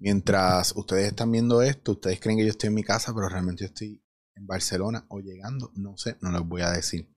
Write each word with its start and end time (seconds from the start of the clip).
Mientras 0.00 0.74
ustedes 0.74 1.08
están 1.08 1.30
viendo 1.30 1.62
esto, 1.62 1.92
ustedes 1.92 2.20
creen 2.20 2.38
que 2.38 2.44
yo 2.44 2.50
estoy 2.50 2.68
en 2.68 2.74
mi 2.74 2.82
casa, 2.82 3.12
pero 3.14 3.28
realmente 3.28 3.64
yo 3.64 3.66
estoy 3.66 4.02
en 4.34 4.46
Barcelona 4.46 5.04
o 5.08 5.20
llegando. 5.20 5.72
No 5.74 5.96
sé, 5.98 6.16
no 6.20 6.30
les 6.32 6.42
voy 6.42 6.62
a 6.62 6.70
decir. 6.70 7.08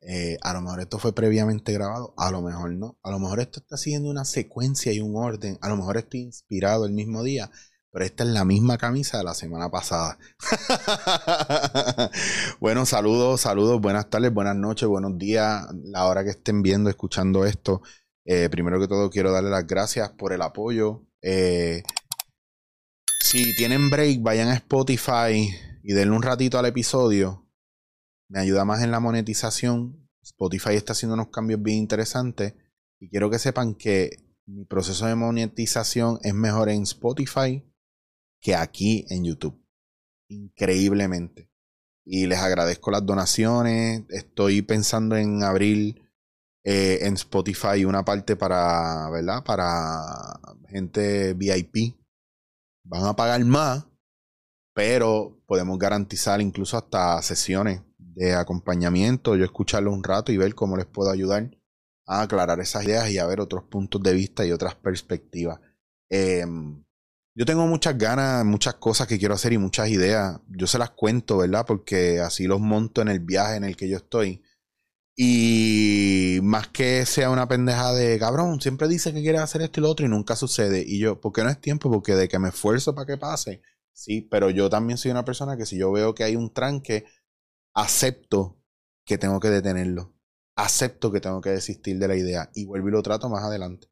Eh, 0.00 0.36
a 0.42 0.52
lo 0.52 0.60
mejor 0.62 0.80
esto 0.80 0.98
fue 0.98 1.14
previamente 1.14 1.72
grabado, 1.72 2.12
a 2.16 2.30
lo 2.30 2.42
mejor 2.42 2.72
no. 2.72 2.98
A 3.02 3.10
lo 3.10 3.18
mejor 3.18 3.40
esto 3.40 3.60
está 3.60 3.76
siguiendo 3.76 4.10
una 4.10 4.24
secuencia 4.24 4.92
y 4.92 5.00
un 5.00 5.16
orden. 5.16 5.58
A 5.62 5.68
lo 5.68 5.76
mejor 5.76 5.96
estoy 5.96 6.20
inspirado 6.20 6.86
el 6.86 6.92
mismo 6.92 7.22
día, 7.22 7.50
pero 7.90 8.04
esta 8.04 8.24
es 8.24 8.30
la 8.30 8.44
misma 8.44 8.78
camisa 8.78 9.18
de 9.18 9.24
la 9.24 9.34
semana 9.34 9.70
pasada. 9.70 10.18
bueno, 12.60 12.86
saludos, 12.86 13.42
saludos, 13.42 13.80
buenas 13.80 14.10
tardes, 14.10 14.32
buenas 14.32 14.56
noches, 14.56 14.88
buenos 14.88 15.18
días, 15.18 15.66
la 15.84 16.06
hora 16.06 16.24
que 16.24 16.30
estén 16.30 16.62
viendo, 16.62 16.88
escuchando 16.90 17.44
esto. 17.44 17.82
Eh, 18.24 18.48
primero 18.50 18.80
que 18.80 18.88
todo, 18.88 19.10
quiero 19.10 19.32
darle 19.32 19.50
las 19.50 19.66
gracias 19.66 20.10
por 20.10 20.32
el 20.32 20.42
apoyo. 20.42 21.06
Eh, 21.22 21.82
si 23.20 23.54
tienen 23.56 23.90
break, 23.90 24.22
vayan 24.22 24.48
a 24.48 24.54
Spotify 24.54 25.48
y 25.82 25.92
denle 25.92 26.14
un 26.14 26.22
ratito 26.22 26.58
al 26.58 26.66
episodio. 26.66 27.48
Me 28.28 28.40
ayuda 28.40 28.64
más 28.64 28.82
en 28.82 28.90
la 28.90 29.00
monetización. 29.00 30.08
Spotify 30.22 30.74
está 30.74 30.92
haciendo 30.92 31.14
unos 31.14 31.28
cambios 31.28 31.62
bien 31.62 31.78
interesantes. 31.78 32.54
Y 33.00 33.08
quiero 33.08 33.30
que 33.30 33.38
sepan 33.38 33.74
que 33.74 34.10
mi 34.46 34.64
proceso 34.64 35.06
de 35.06 35.14
monetización 35.14 36.18
es 36.22 36.34
mejor 36.34 36.68
en 36.68 36.82
Spotify 36.82 37.64
que 38.40 38.54
aquí 38.54 39.06
en 39.08 39.24
YouTube. 39.24 39.64
Increíblemente. 40.28 41.50
Y 42.04 42.26
les 42.26 42.38
agradezco 42.38 42.90
las 42.90 43.06
donaciones. 43.06 44.02
Estoy 44.08 44.62
pensando 44.62 45.16
en 45.16 45.42
abrir 45.42 46.01
eh, 46.64 47.00
en 47.02 47.14
Spotify 47.14 47.84
una 47.84 48.04
parte 48.04 48.36
para, 48.36 49.10
¿verdad? 49.10 49.42
Para 49.44 50.40
gente 50.68 51.34
VIP. 51.34 51.96
Van 52.84 53.04
a 53.04 53.14
pagar 53.14 53.44
más, 53.44 53.86
pero 54.74 55.40
podemos 55.46 55.78
garantizar 55.78 56.40
incluso 56.40 56.76
hasta 56.76 57.20
sesiones 57.22 57.82
de 57.98 58.34
acompañamiento, 58.34 59.36
yo 59.36 59.44
escucharlo 59.44 59.92
un 59.92 60.04
rato 60.04 60.32
y 60.32 60.36
ver 60.36 60.54
cómo 60.54 60.76
les 60.76 60.86
puedo 60.86 61.10
ayudar 61.10 61.50
a 62.06 62.22
aclarar 62.22 62.60
esas 62.60 62.84
ideas 62.84 63.10
y 63.10 63.18
a 63.18 63.26
ver 63.26 63.40
otros 63.40 63.64
puntos 63.64 64.02
de 64.02 64.12
vista 64.12 64.44
y 64.44 64.52
otras 64.52 64.74
perspectivas. 64.74 65.60
Em, 66.10 66.84
yo 67.34 67.46
tengo 67.46 67.66
muchas 67.66 67.96
ganas, 67.96 68.44
muchas 68.44 68.74
cosas 68.74 69.06
que 69.06 69.18
quiero 69.18 69.34
hacer 69.34 69.52
y 69.54 69.58
muchas 69.58 69.88
ideas. 69.88 70.38
Yo 70.48 70.66
se 70.66 70.78
las 70.78 70.90
cuento, 70.90 71.38
¿verdad? 71.38 71.64
Porque 71.66 72.20
así 72.20 72.46
los 72.46 72.60
monto 72.60 73.00
en 73.00 73.08
el 73.08 73.20
viaje 73.20 73.56
en 73.56 73.64
el 73.64 73.76
que 73.76 73.88
yo 73.88 73.96
estoy. 73.96 74.42
Y 75.14 76.40
más 76.42 76.68
que 76.68 77.04
sea 77.04 77.30
una 77.30 77.46
pendeja 77.46 77.92
de 77.92 78.18
cabrón, 78.18 78.60
siempre 78.60 78.88
dice 78.88 79.12
que 79.12 79.20
quiere 79.20 79.38
hacer 79.38 79.62
esto 79.62 79.80
y 79.80 79.82
lo 79.82 79.90
otro 79.90 80.06
y 80.06 80.08
nunca 80.08 80.36
sucede. 80.36 80.82
Y 80.86 80.98
yo, 80.98 81.20
¿por 81.20 81.32
qué 81.32 81.42
no 81.44 81.50
es 81.50 81.60
tiempo? 81.60 81.90
Porque 81.90 82.14
de 82.14 82.28
que 82.28 82.38
me 82.38 82.48
esfuerzo 82.48 82.94
para 82.94 83.06
que 83.06 83.18
pase. 83.18 83.62
Sí, 83.92 84.22
pero 84.22 84.50
yo 84.50 84.70
también 84.70 84.96
soy 84.98 85.10
una 85.10 85.24
persona 85.24 85.56
que 85.56 85.66
si 85.66 85.76
yo 85.78 85.92
veo 85.92 86.14
que 86.14 86.24
hay 86.24 86.36
un 86.36 86.52
tranque, 86.52 87.04
acepto 87.74 88.58
que 89.04 89.18
tengo 89.18 89.40
que 89.40 89.50
detenerlo. 89.50 90.14
Acepto 90.56 91.12
que 91.12 91.20
tengo 91.20 91.40
que 91.40 91.50
desistir 91.50 91.98
de 91.98 92.08
la 92.08 92.16
idea 92.16 92.50
y 92.54 92.64
vuelvo 92.66 92.88
y 92.88 92.92
lo 92.92 93.02
trato 93.02 93.28
más 93.28 93.44
adelante. 93.44 93.88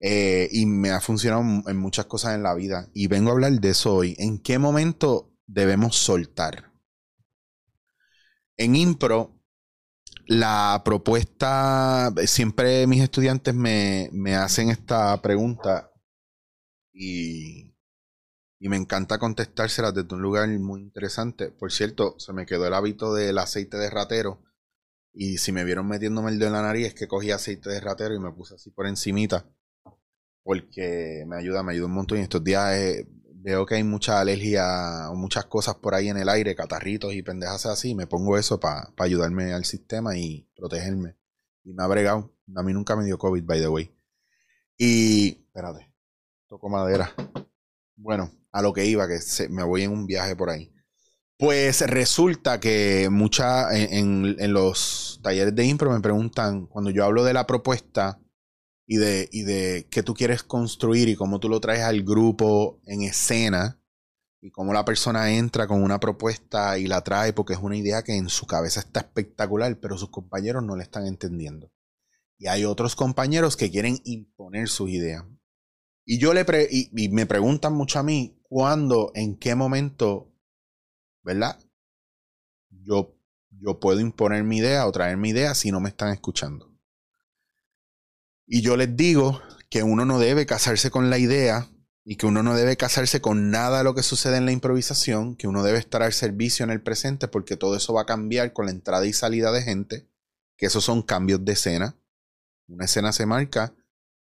Eh, 0.00 0.48
y 0.50 0.66
me 0.66 0.90
ha 0.90 1.00
funcionado 1.00 1.42
en 1.68 1.76
muchas 1.76 2.06
cosas 2.06 2.34
en 2.34 2.42
la 2.42 2.54
vida. 2.54 2.88
Y 2.94 3.06
vengo 3.06 3.30
a 3.30 3.32
hablar 3.34 3.52
de 3.52 3.70
eso 3.70 3.94
hoy. 3.94 4.16
¿En 4.18 4.38
qué 4.38 4.58
momento 4.58 5.32
debemos 5.46 5.96
soltar? 5.96 6.72
En 8.56 8.76
impro 8.76 9.41
la 10.26 10.82
propuesta, 10.84 12.12
siempre 12.26 12.86
mis 12.86 13.02
estudiantes 13.02 13.54
me, 13.54 14.10
hacen 14.34 14.70
esta 14.70 15.20
pregunta 15.22 15.92
y, 16.92 17.74
y, 18.58 18.68
me 18.68 18.76
encanta 18.76 19.18
contestársela 19.18 19.92
desde 19.92 20.14
un 20.14 20.22
lugar 20.22 20.48
muy 20.48 20.80
interesante. 20.80 21.50
Por 21.50 21.72
cierto, 21.72 22.14
se 22.18 22.32
me 22.32 22.46
quedó 22.46 22.66
el 22.66 22.74
hábito 22.74 23.14
del 23.14 23.38
aceite 23.38 23.76
de 23.76 23.90
ratero 23.90 24.42
y 25.12 25.38
si 25.38 25.52
me 25.52 25.64
vieron 25.64 25.88
metiéndome 25.88 26.30
el 26.30 26.38
dedo 26.38 26.48
en 26.48 26.54
la 26.54 26.62
nariz 26.62 26.88
es 26.88 26.94
que 26.94 27.08
cogí 27.08 27.30
aceite 27.30 27.70
de 27.70 27.80
ratero 27.80 28.14
y 28.14 28.20
me 28.20 28.32
puse 28.32 28.54
así 28.54 28.70
por 28.70 28.86
encimita 28.86 29.46
porque 30.42 31.24
me 31.26 31.36
ayuda, 31.36 31.62
me 31.62 31.72
ayuda 31.72 31.86
un 31.86 31.94
montón 31.94 32.18
y 32.18 32.22
estos 32.22 32.42
días... 32.42 32.74
Eh, 32.74 33.08
veo 33.42 33.66
que 33.66 33.74
hay 33.74 33.84
mucha 33.84 34.20
alergia 34.20 35.10
o 35.10 35.14
muchas 35.14 35.46
cosas 35.46 35.74
por 35.74 35.94
ahí 35.94 36.08
en 36.08 36.16
el 36.16 36.28
aire, 36.28 36.54
catarritos 36.54 37.12
y 37.12 37.22
pendejas 37.22 37.66
así, 37.66 37.94
me 37.94 38.06
pongo 38.06 38.38
eso 38.38 38.60
para 38.60 38.92
ayudarme 38.98 39.52
al 39.52 39.64
sistema 39.64 40.16
y 40.16 40.48
protegerme. 40.56 41.16
Y 41.64 41.72
me 41.72 41.82
ha 41.82 41.86
bregado. 41.86 42.32
A 42.54 42.62
mí 42.62 42.72
nunca 42.72 42.96
me 42.96 43.04
dio 43.04 43.18
COVID, 43.18 43.44
by 43.44 43.60
the 43.60 43.68
way. 43.68 43.94
Y, 44.76 45.44
espérate, 45.46 45.92
toco 46.48 46.68
madera. 46.68 47.12
Bueno, 47.96 48.32
a 48.50 48.62
lo 48.62 48.72
que 48.72 48.86
iba, 48.86 49.06
que 49.06 49.18
me 49.48 49.62
voy 49.62 49.82
en 49.82 49.92
un 49.92 50.06
viaje 50.06 50.34
por 50.34 50.50
ahí. 50.50 50.72
Pues 51.38 51.80
resulta 51.82 52.60
que 52.60 53.08
mucha, 53.10 53.74
en, 53.76 54.36
en 54.38 54.52
los 54.52 55.20
talleres 55.22 55.54
de 55.54 55.64
impro 55.64 55.90
me 55.90 56.00
preguntan, 56.00 56.66
cuando 56.66 56.90
yo 56.90 57.04
hablo 57.04 57.24
de 57.24 57.32
la 57.32 57.46
propuesta, 57.46 58.21
y 58.92 58.96
de, 58.96 59.26
y 59.32 59.44
de 59.44 59.86
qué 59.90 60.02
tú 60.02 60.12
quieres 60.12 60.42
construir 60.42 61.08
y 61.08 61.16
cómo 61.16 61.40
tú 61.40 61.48
lo 61.48 61.60
traes 61.60 61.80
al 61.80 62.02
grupo 62.02 62.78
en 62.84 63.00
escena 63.00 63.80
y 64.42 64.50
cómo 64.50 64.74
la 64.74 64.84
persona 64.84 65.32
entra 65.32 65.66
con 65.66 65.82
una 65.82 65.98
propuesta 65.98 66.76
y 66.76 66.86
la 66.86 67.02
trae 67.02 67.32
porque 67.32 67.54
es 67.54 67.58
una 67.58 67.78
idea 67.78 68.02
que 68.02 68.14
en 68.14 68.28
su 68.28 68.46
cabeza 68.46 68.80
está 68.80 69.00
espectacular, 69.00 69.80
pero 69.80 69.96
sus 69.96 70.10
compañeros 70.10 70.62
no 70.62 70.76
le 70.76 70.82
están 70.82 71.06
entendiendo. 71.06 71.72
Y 72.36 72.48
hay 72.48 72.66
otros 72.66 72.94
compañeros 72.94 73.56
que 73.56 73.70
quieren 73.70 73.98
imponer 74.04 74.68
sus 74.68 74.90
ideas. 74.90 75.24
Y 76.04 76.18
yo 76.18 76.34
le 76.34 76.44
y, 76.70 77.08
me 77.08 77.24
preguntan 77.24 77.72
mucho 77.72 77.98
a 77.98 78.02
mí 78.02 78.42
cuándo, 78.42 79.10
en 79.14 79.38
qué 79.38 79.54
momento, 79.54 80.30
¿verdad? 81.22 81.58
Yo, 82.68 83.16
yo 83.48 83.80
puedo 83.80 84.00
imponer 84.00 84.44
mi 84.44 84.58
idea 84.58 84.86
o 84.86 84.92
traer 84.92 85.16
mi 85.16 85.30
idea 85.30 85.54
si 85.54 85.70
no 85.70 85.80
me 85.80 85.88
están 85.88 86.12
escuchando. 86.12 86.71
Y 88.54 88.60
yo 88.60 88.76
les 88.76 88.94
digo 88.98 89.40
que 89.70 89.82
uno 89.82 90.04
no 90.04 90.18
debe 90.18 90.44
casarse 90.44 90.90
con 90.90 91.08
la 91.08 91.16
idea 91.16 91.70
y 92.04 92.16
que 92.16 92.26
uno 92.26 92.42
no 92.42 92.54
debe 92.54 92.76
casarse 92.76 93.22
con 93.22 93.50
nada 93.50 93.78
de 93.78 93.84
lo 93.84 93.94
que 93.94 94.02
sucede 94.02 94.36
en 94.36 94.44
la 94.44 94.52
improvisación, 94.52 95.36
que 95.36 95.48
uno 95.48 95.62
debe 95.62 95.78
estar 95.78 96.02
al 96.02 96.12
servicio 96.12 96.62
en 96.62 96.70
el 96.70 96.82
presente 96.82 97.28
porque 97.28 97.56
todo 97.56 97.76
eso 97.76 97.94
va 97.94 98.02
a 98.02 98.06
cambiar 98.06 98.52
con 98.52 98.66
la 98.66 98.72
entrada 98.72 99.06
y 99.06 99.14
salida 99.14 99.52
de 99.52 99.62
gente, 99.62 100.06
que 100.58 100.66
esos 100.66 100.84
son 100.84 101.00
cambios 101.00 101.42
de 101.46 101.52
escena. 101.52 101.96
Una 102.68 102.84
escena 102.84 103.12
se 103.12 103.24
marca 103.24 103.74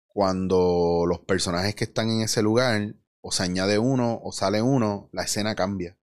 cuando 0.07 1.05
los 1.06 1.19
personajes 1.19 1.75
que 1.75 1.85
están 1.85 2.09
en 2.09 2.23
ese 2.23 2.41
lugar 2.41 2.95
o 3.21 3.31
se 3.31 3.43
añade 3.43 3.79
uno 3.79 4.23
o 4.25 4.33
sale 4.33 4.62
uno, 4.62 5.11
la 5.12 5.25
escena 5.25 5.55
cambia. 5.55 5.99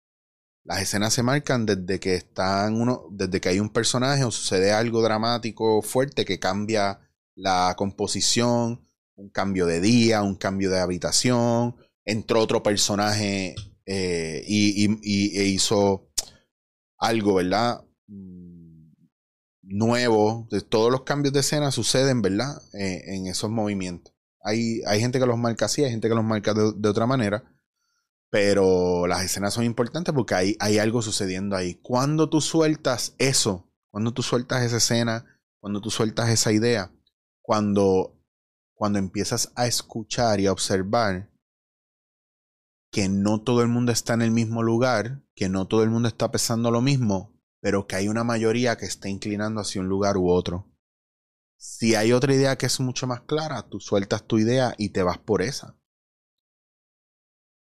Las 0.64 0.80
escenas 0.80 1.12
se 1.12 1.24
marcan 1.24 1.66
desde 1.66 2.00
que 2.00 2.14
están 2.14 2.80
uno, 2.80 3.08
desde 3.10 3.42
que 3.42 3.50
hay 3.50 3.60
un 3.60 3.70
personaje 3.70 4.26
o 4.26 4.30
sucede 4.30 4.74
algo 4.74 5.02
dramático 5.02 5.82
fuerte 5.82 6.24
que 6.24 6.38
cambia 6.38 7.00
la 7.36 7.74
composición, 7.78 8.88
un 9.16 9.30
cambio 9.30 9.66
de 9.66 9.82
día, 9.82 10.22
un 10.22 10.36
cambio 10.36 10.70
de 10.70 10.80
habitación, 10.80 11.76
entró 12.06 12.42
otro 12.42 12.64
personaje 12.64 13.56
eh, 13.86 14.44
y, 14.48 15.40
e 15.40 15.46
hizo 15.46 16.10
algo, 16.98 17.36
¿verdad? 17.36 17.84
Mm, 18.08 18.92
nuevo. 19.64 20.48
Todos 20.70 20.92
los 20.92 21.04
cambios 21.04 21.34
de 21.34 21.42
escena 21.42 21.72
suceden, 21.72 22.22
¿verdad? 22.22 22.62
Eh, 22.74 23.16
en 23.16 23.28
esos 23.28 23.50
movimientos. 23.50 24.14
Hay, 24.44 24.82
hay, 24.88 25.00
gente 25.00 25.20
que 25.20 25.26
los 25.26 25.38
marca 25.38 25.66
así, 25.66 25.84
hay 25.84 25.92
gente 25.92 26.10
que 26.10 26.16
los 26.16 26.24
marca 26.24 26.54
de, 26.54 26.90
otra 26.90 27.06
manera. 27.06 27.44
Pero 28.30 29.08
las 29.08 29.24
escenas 29.24 29.54
son 29.54 29.66
importantes 29.66 30.14
porque 30.14 30.36
hay, 30.36 30.56
hay 30.60 30.78
algo 30.78 31.02
sucediendo 31.02 31.56
ahí. 31.56 31.76
Cuando 31.76 32.30
tú 32.30 32.40
sueltas 32.42 33.14
eso, 33.18 33.70
cuando 33.90 34.14
tú 34.14 34.24
sueltas 34.24 34.64
esa 34.64 34.78
escena, 34.78 35.26
cuando 35.60 35.82
tú 35.82 35.92
sueltas 35.92 36.30
esa 36.30 36.52
idea, 36.52 36.92
cuando, 37.52 38.18
cuando 38.74 38.98
empiezas 38.98 39.52
a 39.58 39.68
escuchar 39.68 40.40
y 40.40 40.48
a 40.48 40.54
observar 40.54 41.30
que 42.90 43.10
no 43.10 43.42
todo 43.42 43.62
el 43.62 43.68
mundo 43.68 43.92
está 43.92 44.14
en 44.14 44.22
el 44.22 44.32
mismo 44.32 44.64
lugar, 44.64 45.22
que 45.36 45.50
no 45.50 45.68
todo 45.68 45.84
el 45.84 45.90
mundo 45.90 46.08
está 46.08 46.32
pensando 46.32 46.72
lo 46.72 46.82
mismo, 46.82 47.38
pero 47.60 47.88
que 47.88 47.98
hay 47.98 48.08
una 48.08 48.24
mayoría 48.24 48.78
que 48.78 48.86
está 48.86 49.10
inclinando 49.10 49.60
hacia 49.60 49.82
un 49.82 49.90
lugar 49.90 50.16
u 50.16 50.30
otro. 50.30 50.72
Si 51.58 51.94
hay 51.94 52.14
otra 52.14 52.34
idea 52.34 52.58
que 52.58 52.68
es 52.68 52.80
mucho 52.80 53.06
más 53.06 53.20
clara, 53.24 53.68
tú 53.68 53.82
sueltas 53.82 54.26
tu 54.26 54.38
idea 54.38 54.74
y 54.78 54.92
te 54.92 55.04
vas 55.04 55.18
por 55.18 55.42
esa. 55.42 55.78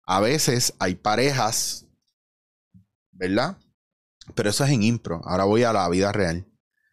A 0.05 0.19
veces 0.19 0.75
hay 0.77 0.93
parejas, 0.93 1.87
¿verdad? 3.09 3.57
Pero 4.35 4.51
eso 4.51 4.63
es 4.63 4.69
en 4.69 4.83
impro. 4.83 5.21
Ahora 5.23 5.45
voy 5.45 5.63
a 5.63 5.73
la 5.73 5.89
vida 5.89 6.11
real. 6.11 6.47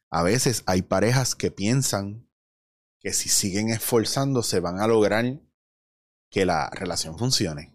A 0.09 0.23
veces 0.23 0.63
hay 0.65 0.81
parejas 0.81 1.35
que 1.35 1.51
piensan 1.51 2.28
que 3.01 3.13
si 3.13 3.29
siguen 3.29 3.71
esforzándose 3.71 4.61
van 4.61 4.81
a 4.81 4.87
lograr 4.87 5.41
que 6.31 6.45
la 6.45 6.71
relación 6.71 7.19
funcione. 7.19 7.75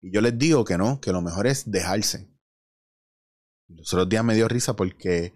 Y 0.00 0.12
yo 0.12 0.20
les 0.20 0.36
digo 0.36 0.64
que 0.64 0.76
no, 0.76 1.00
que 1.00 1.12
lo 1.12 1.22
mejor 1.22 1.46
es 1.46 1.70
dejarse. 1.70 2.30
Los 3.68 3.92
otros 3.94 4.08
días 4.08 4.24
me 4.24 4.34
dio 4.34 4.48
risa 4.48 4.76
porque 4.76 5.32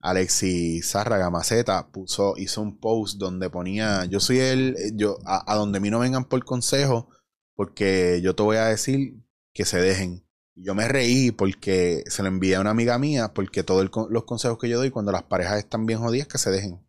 Alexis 0.00 0.90
Zárraga 0.90 1.30
Maceta 1.30 1.90
puso, 1.90 2.34
hizo 2.36 2.62
un 2.62 2.78
post 2.78 3.18
donde 3.18 3.50
ponía, 3.50 4.04
yo 4.06 4.20
soy 4.20 4.38
el, 4.38 4.76
yo, 4.94 5.18
a, 5.26 5.54
donde 5.56 5.78
a 5.78 5.80
mí 5.80 5.90
no 5.90 5.98
vengan 5.98 6.24
por 6.24 6.44
consejo, 6.44 7.10
porque 7.54 8.20
yo 8.22 8.34
te 8.34 8.42
voy 8.42 8.56
a 8.56 8.66
decir 8.66 9.16
que 9.52 9.64
se 9.64 9.80
dejen. 9.80 10.24
Y 10.54 10.64
yo 10.64 10.74
me 10.74 10.88
reí 10.88 11.32
porque 11.32 12.04
se 12.06 12.22
lo 12.22 12.28
envié 12.28 12.56
a 12.56 12.60
una 12.60 12.70
amiga 12.70 12.98
mía, 12.98 13.34
porque 13.34 13.62
todos 13.62 13.90
los 14.10 14.24
consejos 14.24 14.58
que 14.58 14.68
yo 14.68 14.78
doy 14.78 14.90
cuando 14.90 15.12
las 15.12 15.24
parejas 15.24 15.58
están 15.58 15.86
bien 15.86 15.98
jodidas, 15.98 16.28
que 16.28 16.38
se 16.38 16.50
dejen. 16.50 16.85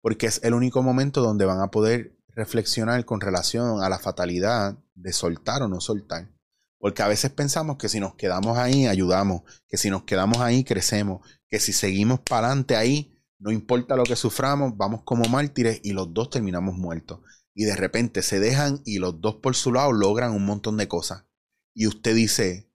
Porque 0.00 0.26
es 0.26 0.40
el 0.42 0.54
único 0.54 0.82
momento 0.82 1.22
donde 1.22 1.44
van 1.44 1.60
a 1.60 1.70
poder 1.70 2.16
reflexionar 2.28 3.04
con 3.04 3.20
relación 3.20 3.82
a 3.82 3.88
la 3.88 3.98
fatalidad 3.98 4.78
de 4.94 5.12
soltar 5.12 5.62
o 5.62 5.68
no 5.68 5.80
soltar. 5.80 6.30
Porque 6.78 7.02
a 7.02 7.08
veces 7.08 7.30
pensamos 7.30 7.76
que 7.76 7.88
si 7.90 8.00
nos 8.00 8.14
quedamos 8.14 8.56
ahí, 8.56 8.86
ayudamos, 8.86 9.42
que 9.68 9.76
si 9.76 9.90
nos 9.90 10.04
quedamos 10.04 10.38
ahí, 10.38 10.64
crecemos, 10.64 11.26
que 11.48 11.60
si 11.60 11.72
seguimos 11.72 12.20
para 12.20 12.46
adelante 12.46 12.76
ahí, 12.76 13.20
no 13.38 13.50
importa 13.50 13.96
lo 13.96 14.04
que 14.04 14.16
suframos, 14.16 14.76
vamos 14.76 15.02
como 15.02 15.24
mártires 15.28 15.80
y 15.82 15.92
los 15.92 16.12
dos 16.14 16.30
terminamos 16.30 16.76
muertos. 16.76 17.20
Y 17.54 17.64
de 17.64 17.76
repente 17.76 18.22
se 18.22 18.40
dejan 18.40 18.80
y 18.84 18.98
los 18.98 19.20
dos 19.20 19.36
por 19.36 19.56
su 19.56 19.72
lado 19.72 19.92
logran 19.92 20.32
un 20.32 20.46
montón 20.46 20.76
de 20.76 20.88
cosas. 20.88 21.26
Y 21.74 21.86
usted 21.86 22.14
dice, 22.14 22.70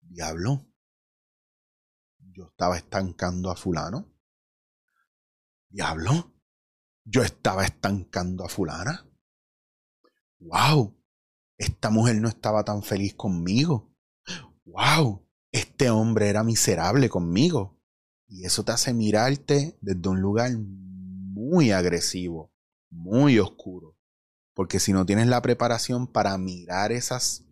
diablo, 0.00 0.66
yo 2.18 2.46
estaba 2.46 2.76
estancando 2.76 3.50
a 3.50 3.56
fulano. 3.56 4.12
Diablo, 5.68 6.32
yo 7.10 7.22
estaba 7.22 7.64
estancando 7.64 8.44
a 8.44 8.48
fulana. 8.48 9.04
¡Wow! 10.38 10.96
Esta 11.58 11.90
mujer 11.90 12.20
no 12.20 12.28
estaba 12.28 12.64
tan 12.64 12.82
feliz 12.82 13.14
conmigo. 13.14 13.92
¡Wow! 14.64 15.26
Este 15.52 15.90
hombre 15.90 16.28
era 16.28 16.44
miserable 16.44 17.08
conmigo. 17.08 17.78
Y 18.28 18.44
eso 18.44 18.64
te 18.64 18.72
hace 18.72 18.94
mirarte 18.94 19.76
desde 19.80 20.08
un 20.08 20.20
lugar 20.20 20.52
muy 20.56 21.72
agresivo, 21.72 22.52
muy 22.90 23.40
oscuro. 23.40 23.98
Porque 24.54 24.78
si 24.78 24.92
no 24.92 25.04
tienes 25.04 25.26
la 25.26 25.42
preparación 25.42 26.06
para 26.06 26.38
mirar 26.38 26.92
esas 26.92 27.44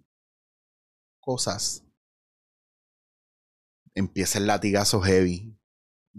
cosas, 1.18 1.84
empieza 3.94 4.38
el 4.38 4.46
latigazo 4.46 5.00
heavy, 5.00 5.57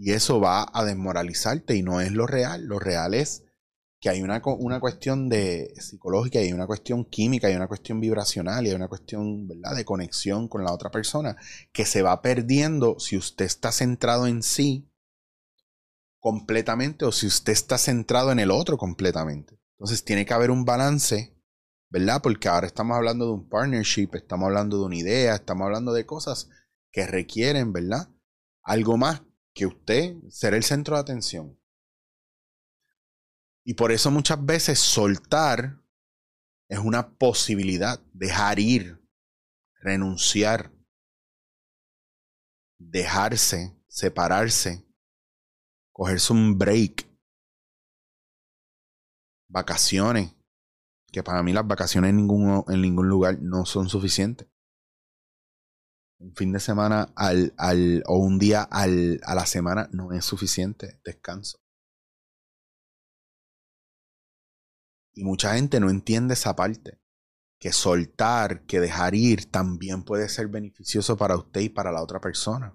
y 0.02 0.12
eso 0.12 0.40
va 0.40 0.66
a 0.72 0.82
desmoralizarte 0.86 1.76
y 1.76 1.82
no 1.82 2.00
es 2.00 2.10
lo 2.10 2.26
real. 2.26 2.64
Lo 2.64 2.78
real 2.78 3.12
es 3.12 3.44
que 4.00 4.08
hay 4.08 4.22
una, 4.22 4.40
una 4.42 4.80
cuestión 4.80 5.28
de 5.28 5.74
psicológica, 5.76 6.38
hay 6.38 6.54
una 6.54 6.66
cuestión 6.66 7.04
química, 7.04 7.48
hay 7.48 7.54
una 7.54 7.68
cuestión 7.68 8.00
vibracional 8.00 8.64
y 8.64 8.70
hay 8.70 8.76
una 8.76 8.88
cuestión 8.88 9.46
¿verdad? 9.46 9.76
de 9.76 9.84
conexión 9.84 10.48
con 10.48 10.64
la 10.64 10.72
otra 10.72 10.90
persona 10.90 11.36
que 11.70 11.84
se 11.84 12.00
va 12.00 12.22
perdiendo 12.22 12.98
si 12.98 13.18
usted 13.18 13.44
está 13.44 13.72
centrado 13.72 14.26
en 14.26 14.42
sí 14.42 14.90
completamente 16.18 17.04
o 17.04 17.12
si 17.12 17.26
usted 17.26 17.52
está 17.52 17.76
centrado 17.76 18.32
en 18.32 18.38
el 18.38 18.50
otro 18.50 18.78
completamente. 18.78 19.60
Entonces 19.76 20.02
tiene 20.02 20.24
que 20.24 20.32
haber 20.32 20.50
un 20.50 20.64
balance, 20.64 21.36
¿verdad? 21.90 22.22
Porque 22.22 22.48
ahora 22.48 22.68
estamos 22.68 22.96
hablando 22.96 23.26
de 23.26 23.32
un 23.32 23.50
partnership, 23.50 24.08
estamos 24.14 24.46
hablando 24.46 24.78
de 24.78 24.84
una 24.86 24.96
idea, 24.96 25.34
estamos 25.34 25.66
hablando 25.66 25.92
de 25.92 26.06
cosas 26.06 26.48
que 26.90 27.06
requieren, 27.06 27.74
¿verdad? 27.74 28.08
Algo 28.62 28.96
más 28.96 29.20
que 29.60 29.66
usted 29.66 30.16
será 30.30 30.56
el 30.56 30.64
centro 30.64 30.94
de 30.96 31.02
atención. 31.02 31.60
Y 33.62 33.74
por 33.74 33.92
eso 33.92 34.10
muchas 34.10 34.42
veces 34.42 34.78
soltar 34.78 35.84
es 36.66 36.78
una 36.78 37.10
posibilidad, 37.18 38.00
dejar 38.14 38.58
ir, 38.58 39.06
renunciar, 39.82 40.72
dejarse, 42.78 43.78
separarse, 43.86 44.82
cogerse 45.92 46.32
un 46.32 46.56
break, 46.56 47.06
vacaciones, 49.46 50.34
que 51.12 51.22
para 51.22 51.42
mí 51.42 51.52
las 51.52 51.66
vacaciones 51.66 52.08
en 52.08 52.16
ningún, 52.16 52.64
en 52.66 52.80
ningún 52.80 53.10
lugar 53.10 53.38
no 53.42 53.66
son 53.66 53.90
suficientes 53.90 54.48
un 56.20 56.34
fin 56.36 56.52
de 56.52 56.60
semana 56.60 57.12
al, 57.16 57.54
al, 57.56 58.02
o 58.06 58.18
un 58.18 58.38
día 58.38 58.62
al, 58.62 59.20
a 59.24 59.34
la 59.34 59.46
semana 59.46 59.88
no 59.92 60.12
es 60.12 60.24
suficiente 60.24 61.00
descanso. 61.02 61.58
Y 65.14 65.24
mucha 65.24 65.54
gente 65.54 65.80
no 65.80 65.90
entiende 65.90 66.34
esa 66.34 66.54
parte. 66.54 67.00
Que 67.58 67.72
soltar, 67.72 68.64
que 68.64 68.80
dejar 68.80 69.14
ir 69.14 69.50
también 69.50 70.02
puede 70.02 70.28
ser 70.28 70.48
beneficioso 70.48 71.16
para 71.16 71.36
usted 71.36 71.60
y 71.62 71.68
para 71.68 71.92
la 71.92 72.02
otra 72.02 72.20
persona. 72.20 72.74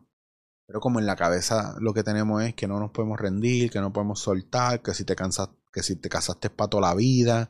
Pero 0.68 0.80
como 0.80 1.00
en 1.00 1.06
la 1.06 1.16
cabeza 1.16 1.76
lo 1.80 1.94
que 1.94 2.04
tenemos 2.04 2.44
es 2.44 2.56
que 2.56 2.68
no 2.68 2.80
nos 2.80 2.92
podemos 2.92 3.20
rendir, 3.20 3.72
que 3.72 3.80
no 3.80 3.94
podemos 3.94 4.20
soltar, 4.20 4.82
que 4.82 4.94
si 4.94 5.06
te 5.06 5.16
cansas, 5.16 5.50
que 5.72 5.84
si 5.84 5.96
te 5.96 6.10
casaste 6.10 6.50
para 6.50 6.70
toda 6.70 6.90
la 6.90 6.96
vida, 6.96 7.50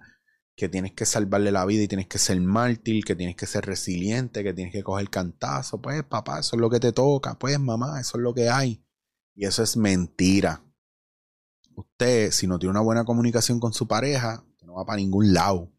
que 0.56 0.70
tienes 0.70 0.94
que 0.94 1.06
salvarle 1.06 1.52
la 1.52 1.66
vida 1.66 1.84
y 1.84 1.88
tienes 1.88 2.08
que 2.08 2.18
ser 2.18 2.40
mártir, 2.40 3.04
que 3.04 3.16
tienes 3.16 3.36
que 3.36 3.46
ser 3.46 3.66
resiliente, 3.66 4.44
que 4.44 4.54
tienes 4.54 4.72
que 4.72 4.84
coger 4.84 5.10
cantazo. 5.10 5.82
Pues 5.82 6.04
papá, 6.04 6.40
eso 6.40 6.56
es 6.56 6.62
lo 6.62 6.70
que 6.70 6.80
te 6.80 6.94
toca. 6.94 7.38
Pues 7.38 7.60
mamá, 7.60 8.00
eso 8.00 8.18
es 8.18 8.24
lo 8.24 8.34
que 8.34 8.50
hay. 8.50 8.82
Y 9.36 9.46
eso 9.46 9.64
es 9.64 9.76
mentira. 9.76 10.64
Usted, 11.76 12.32
si 12.32 12.48
no 12.48 12.58
tiene 12.58 12.72
una 12.72 12.82
buena 12.82 13.04
comunicación 13.04 13.60
con 13.60 13.74
su 13.74 13.88
pareja, 13.88 14.46
no 14.66 14.76
va 14.76 14.86
para 14.86 14.98
ningún 14.98 15.34
lado. 15.34 15.72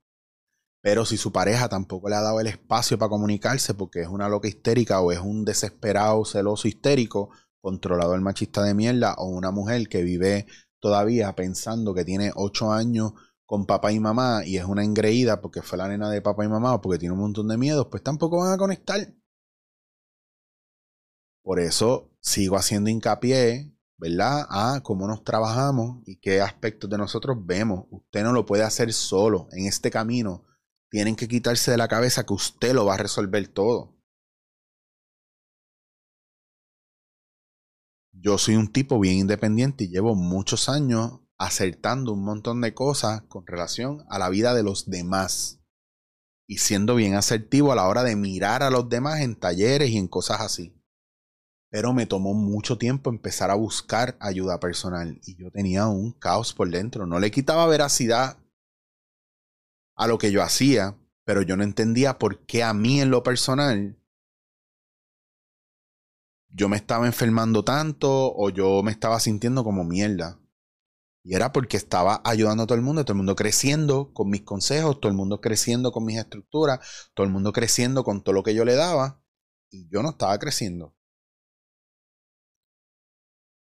Pero 0.81 1.05
si 1.05 1.17
su 1.17 1.33
pareja 1.33 1.69
tampoco 1.69 2.09
le 2.09 2.17
ha 2.17 2.21
dado 2.21 2.39
el 2.41 2.47
espacio 2.47 2.99
para 2.99 3.09
comunicarse 3.09 3.75
porque 3.75 4.03
es 4.03 4.09
una 4.09 4.29
loca 4.29 4.47
histérica 4.47 5.01
o 5.01 5.11
es 5.11 5.19
un 5.19 5.45
desesperado, 5.45 6.25
celoso, 6.25 6.69
histérico, 6.69 7.31
controlador 7.61 8.21
machista 8.21 8.63
de 8.63 8.75
mierda 8.75 9.15
o 9.15 9.27
una 9.27 9.51
mujer 9.51 9.89
que 9.89 10.03
vive 10.03 10.47
todavía 10.79 11.35
pensando 11.35 11.95
que 11.95 12.05
tiene 12.05 12.31
ocho 12.37 12.73
años 12.73 13.15
con 13.47 13.65
papá 13.65 13.93
y 13.93 14.01
mamá 14.01 14.43
y 14.45 14.59
es 14.59 14.65
una 14.65 14.85
engreída 14.85 15.41
porque 15.41 15.63
fue 15.63 15.79
la 15.79 15.89
nena 15.89 16.11
de 16.11 16.21
papá 16.21 16.45
y 16.45 16.49
mamá 16.49 16.75
o 16.75 16.81
porque 16.81 16.99
tiene 16.99 17.15
un 17.15 17.21
montón 17.21 17.49
de 17.49 17.57
miedos, 17.57 17.87
pues 17.91 18.03
tampoco 18.03 18.39
van 18.39 18.53
a 18.53 18.59
conectar. 18.59 19.15
Por 21.43 21.61
eso 21.61 22.11
sigo 22.21 22.57
haciendo 22.57 22.91
hincapié, 22.91 23.73
¿verdad? 23.99 24.47
A 24.51 24.81
cómo 24.83 25.07
nos 25.07 25.23
trabajamos 25.23 26.03
y 26.05 26.17
qué 26.17 26.41
aspectos 26.41 26.91
de 26.91 26.99
nosotros 26.99 27.37
vemos. 27.47 27.87
Usted 27.91 28.25
no 28.25 28.33
lo 28.33 28.45
puede 28.45 28.65
hacer 28.65 28.93
solo. 28.93 29.49
En 29.53 29.67
este 29.67 29.91
camino 29.91 30.45
tienen 30.91 31.15
que 31.15 31.29
quitarse 31.29 31.71
de 31.71 31.77
la 31.77 31.87
cabeza 31.89 32.27
que 32.27 32.35
usted 32.35 32.75
lo 32.75 32.85
va 32.85 32.95
a 32.95 32.99
resolver 32.99 33.47
todo. 33.49 33.97
Yo 38.13 38.39
soy 38.39 38.57
un 38.57 38.73
tipo 38.73 38.99
bien 38.99 39.19
independiente 39.19 39.85
y 39.85 39.89
llevo 39.89 40.17
muchos 40.17 40.69
años 40.69 41.21
acertando 41.39 42.13
un 42.13 42.25
montón 42.25 42.61
de 42.61 42.75
cosas 42.75 43.23
con 43.23 43.47
relación 43.47 44.05
a 44.09 44.19
la 44.19 44.29
vida 44.29 44.55
de 44.55 44.63
los 44.63 44.89
demás 44.89 45.61
y 46.49 46.59
siendo 46.59 46.95
bien 46.95 47.15
asertivo 47.15 47.73
a 47.73 47.75
la 47.75 47.89
hora 47.89 48.03
de 48.03 48.17
mirar 48.17 48.63
a 48.63 48.71
los 48.71 48.89
demás 48.89 49.21
en 49.21 49.37
talleres 49.37 49.91
y 49.91 49.99
en 49.99 50.09
cosas 50.09 50.41
así. 50.41 50.73
Pero 51.71 51.93
me 51.93 52.07
tomó 52.07 52.33
mucho 52.33 52.79
tiempo 52.79 53.11
empezar 53.11 53.51
a 53.51 53.55
buscar 53.55 54.17
ayuda 54.21 54.61
personal 54.61 55.21
y 55.25 55.37
yo 55.37 55.51
tenía 55.51 55.89
un 55.89 56.13
caos 56.13 56.55
por 56.55 56.71
dentro. 56.71 57.07
No 57.07 57.19
le 57.19 57.31
quitaba 57.31 57.67
veracidad 57.67 58.39
a 59.97 60.07
lo 60.07 60.19
que 60.19 60.31
yo 60.31 60.43
hacía, 60.43 60.97
pero 61.25 61.43
yo 61.43 61.57
no 61.57 61.65
entendía 61.65 62.19
por 62.19 62.47
qué 62.47 62.63
a 62.63 62.73
mí 62.73 63.01
en 63.01 63.11
lo 63.11 63.23
personal 63.23 63.99
yo 66.57 66.71
me 66.71 66.77
estaba 66.77 67.07
enfermando 67.07 67.65
tanto 67.65 68.33
o 68.35 68.49
yo 68.49 68.83
me 68.83 68.91
estaba 68.91 69.21
sintiendo 69.21 69.63
como 69.63 69.85
mierda. 69.85 70.41
Y 71.27 71.35
era 71.35 71.51
porque 71.51 71.77
estaba 71.77 72.23
ayudando 72.25 72.63
a 72.63 72.67
todo 72.69 72.77
el 72.77 72.85
mundo, 72.85 73.05
todo 73.05 73.15
el 73.15 73.17
mundo 73.17 73.35
creciendo 73.35 74.13
con 74.15 74.31
mis 74.31 74.43
consejos, 74.43 75.01
todo 75.01 75.11
el 75.11 75.17
mundo 75.17 75.41
creciendo 75.41 75.91
con 75.91 76.05
mis 76.05 76.19
estructuras, 76.19 77.11
todo 77.15 77.27
el 77.27 77.33
mundo 77.33 77.53
creciendo 77.53 78.05
con 78.05 78.23
todo 78.23 78.33
lo 78.33 78.45
que 78.45 78.55
yo 78.55 78.65
le 78.65 78.77
daba. 78.77 79.21
Y 79.69 79.89
yo 79.89 80.05
no 80.05 80.11
estaba 80.11 80.39
creciendo. 80.39 80.95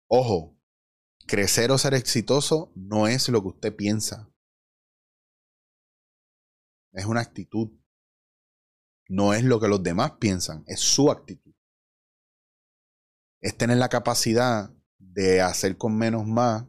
Ojo, 0.09 0.59
crecer 1.29 1.71
o 1.71 1.79
ser 1.79 1.95
exitoso 1.95 2.73
no 2.75 3.07
es 3.07 3.29
lo 3.29 3.41
que 3.41 3.49
usted 3.49 3.77
piensa. 3.77 4.29
Es 6.93 7.05
una 7.05 7.21
actitud. 7.21 7.71
No 9.09 9.33
es 9.33 9.45
lo 9.45 9.61
que 9.61 9.69
los 9.69 9.81
demás 9.81 10.15
piensan, 10.19 10.65
es 10.67 10.81
su 10.81 11.09
actitud. 11.09 11.55
Es 13.41 13.57
tener 13.57 13.77
la 13.77 13.89
capacidad 13.89 14.75
de 14.99 15.41
hacer 15.41 15.79
con 15.79 15.97
menos 15.97 16.27
más 16.27 16.65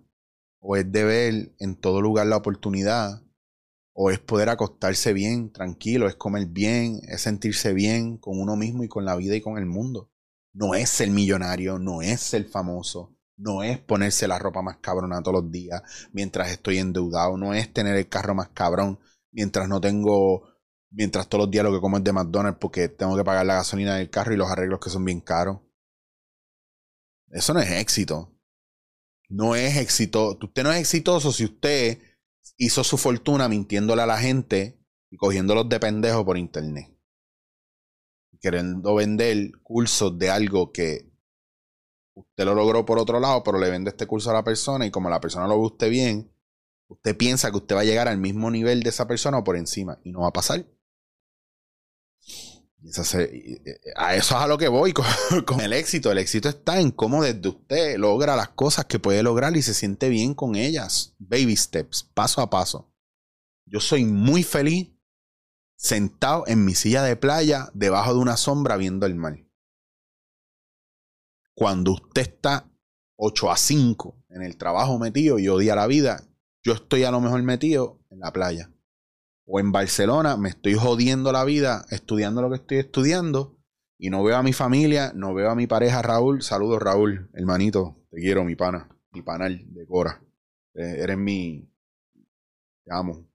o 0.67 0.77
es 0.77 0.91
de 0.91 1.03
ver 1.03 1.55
en 1.59 1.75
todo 1.75 2.01
lugar 2.01 2.25
la 2.25 2.37
oportunidad, 2.37 3.21
o 3.93 4.09
es 4.09 4.19
poder 4.19 4.49
acostarse 4.49 5.13
bien, 5.13 5.53
tranquilo, 5.53 6.07
es 6.07 6.15
comer 6.15 6.47
bien, 6.47 7.01
es 7.07 7.21
sentirse 7.21 7.71
bien 7.71 8.17
con 8.17 8.39
uno 8.39 8.55
mismo 8.55 8.83
y 8.83 8.87
con 8.87 9.05
la 9.05 9.15
vida 9.15 9.35
y 9.35 9.41
con 9.41 9.59
el 9.59 9.67
mundo. 9.67 10.11
No 10.53 10.73
es 10.73 10.89
ser 10.89 11.11
millonario, 11.11 11.77
no 11.77 12.01
es 12.01 12.19
ser 12.19 12.45
famoso, 12.45 13.15
no 13.37 13.61
es 13.61 13.77
ponerse 13.77 14.27
la 14.27 14.39
ropa 14.39 14.63
más 14.63 14.77
cabrona 14.77 15.21
todos 15.21 15.43
los 15.43 15.51
días 15.51 15.83
mientras 16.11 16.49
estoy 16.49 16.79
endeudado, 16.79 17.37
no 17.37 17.53
es 17.53 17.71
tener 17.71 17.95
el 17.95 18.09
carro 18.09 18.33
más 18.33 18.49
cabrón 18.49 18.99
mientras 19.31 19.69
no 19.69 19.79
tengo, 19.79 20.47
mientras 20.89 21.27
todos 21.27 21.43
los 21.43 21.51
días 21.51 21.63
lo 21.63 21.73
que 21.73 21.79
como 21.79 21.97
es 21.97 22.03
de 22.03 22.11
McDonald's 22.11 22.59
porque 22.59 22.89
tengo 22.89 23.15
que 23.15 23.23
pagar 23.23 23.45
la 23.45 23.55
gasolina 23.55 23.97
del 23.97 24.09
carro 24.09 24.33
y 24.33 24.37
los 24.37 24.49
arreglos 24.49 24.79
que 24.79 24.89
son 24.89 25.05
bien 25.05 25.21
caros. 25.21 25.59
Eso 27.29 27.53
no 27.53 27.59
es 27.59 27.69
éxito. 27.69 28.34
No 29.29 29.55
es 29.55 29.77
exitoso. 29.77 30.37
Usted 30.41 30.63
no 30.63 30.71
es 30.71 30.79
exitoso 30.79 31.31
si 31.31 31.45
usted 31.45 31.99
hizo 32.57 32.83
su 32.83 32.97
fortuna 32.97 33.49
mintiéndole 33.49 34.01
a 34.01 34.05
la 34.05 34.17
gente 34.17 34.79
y 35.09 35.17
cogiéndolos 35.17 35.69
de 35.69 35.79
pendejo 35.79 36.25
por 36.25 36.37
internet. 36.37 36.91
Queriendo 38.39 38.95
vender 38.95 39.51
cursos 39.63 40.17
de 40.19 40.29
algo 40.29 40.71
que 40.71 41.11
usted 42.13 42.45
lo 42.45 42.53
logró 42.53 42.85
por 42.85 42.99
otro 42.99 43.19
lado, 43.19 43.43
pero 43.43 43.59
le 43.59 43.69
vende 43.69 43.89
este 43.89 44.07
curso 44.07 44.29
a 44.29 44.33
la 44.33 44.43
persona 44.43 44.85
y 44.85 44.91
como 44.91 45.09
la 45.09 45.19
persona 45.19 45.47
lo 45.47 45.59
ve 45.59 45.65
usted 45.65 45.89
bien, 45.89 46.31
usted 46.87 47.17
piensa 47.17 47.49
que 47.51 47.57
usted 47.57 47.75
va 47.75 47.81
a 47.81 47.85
llegar 47.85 48.07
al 48.07 48.17
mismo 48.17 48.51
nivel 48.51 48.83
de 48.83 48.89
esa 48.89 49.07
persona 49.07 49.39
o 49.39 49.43
por 49.43 49.57
encima 49.57 49.99
y 50.03 50.11
no 50.11 50.21
va 50.21 50.27
a 50.27 50.33
pasar. 50.33 50.65
A 53.95 54.15
eso 54.15 54.35
es 54.35 54.41
a 54.41 54.47
lo 54.47 54.57
que 54.57 54.67
voy 54.67 54.93
con, 54.93 55.05
con, 55.45 55.61
el 55.61 55.73
éxito. 55.73 56.11
El 56.11 56.17
éxito 56.17 56.49
está 56.49 56.79
en 56.79 56.91
cómo 56.91 57.23
desde 57.23 57.49
usted 57.49 57.97
logra 57.97 58.35
las 58.35 58.49
cosas 58.49 58.85
que 58.85 58.99
puede 58.99 59.23
lograr 59.23 59.55
y 59.57 59.61
se 59.61 59.73
siente 59.73 60.09
bien 60.09 60.33
con 60.33 60.55
ellas. 60.55 61.15
Baby 61.17 61.55
steps, 61.55 62.03
paso 62.13 62.41
a 62.41 62.49
paso. 62.49 62.91
Yo 63.65 63.79
soy 63.79 64.05
muy 64.05 64.43
feliz 64.43 64.91
sentado 65.77 66.45
en 66.47 66.63
mi 66.63 66.75
silla 66.75 67.03
de 67.03 67.15
playa 67.15 67.69
debajo 67.73 68.13
de 68.13 68.19
una 68.19 68.37
sombra 68.37 68.77
viendo 68.77 69.05
el 69.05 69.15
mar. 69.15 69.39
Cuando 71.55 71.93
usted 71.93 72.21
está 72.21 72.69
8 73.17 73.51
a 73.51 73.57
5 73.57 74.25
en 74.29 74.41
el 74.41 74.57
trabajo 74.57 74.99
metido 74.99 75.39
y 75.39 75.47
odia 75.47 75.75
la 75.75 75.87
vida, 75.87 76.27
yo 76.63 76.73
estoy 76.73 77.03
a 77.03 77.11
lo 77.11 77.21
mejor 77.21 77.41
metido 77.43 77.99
en 78.09 78.19
la 78.19 78.31
playa. 78.33 78.74
O 79.45 79.59
en 79.59 79.71
Barcelona 79.71 80.37
me 80.37 80.49
estoy 80.49 80.73
jodiendo 80.73 81.31
la 81.31 81.43
vida 81.45 81.85
estudiando 81.89 82.41
lo 82.41 82.49
que 82.49 82.55
estoy 82.55 82.77
estudiando 82.77 83.57
y 83.97 84.09
no 84.09 84.23
veo 84.23 84.37
a 84.37 84.43
mi 84.43 84.53
familia, 84.53 85.13
no 85.15 85.33
veo 85.33 85.49
a 85.49 85.55
mi 85.55 85.67
pareja 85.67 86.01
Raúl. 86.01 86.41
Saludos 86.41 86.81
Raúl, 86.81 87.29
hermanito, 87.33 88.03
te 88.09 88.17
quiero, 88.17 88.43
mi 88.43 88.55
pana, 88.55 88.89
mi 89.11 89.21
panal 89.21 89.63
de 89.73 89.85
Cora. 89.85 90.21
Eh, 90.73 90.97
eres 90.99 91.17
mi... 91.17 91.71
Te 92.83 92.93
amo. 92.93 93.27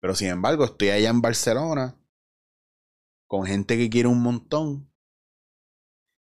Pero 0.00 0.14
sin 0.14 0.28
embargo, 0.28 0.64
estoy 0.64 0.90
allá 0.90 1.10
en 1.10 1.20
Barcelona 1.20 1.96
con 3.26 3.46
gente 3.46 3.76
que 3.76 3.88
quiere 3.88 4.08
un 4.08 4.22
montón 4.22 4.92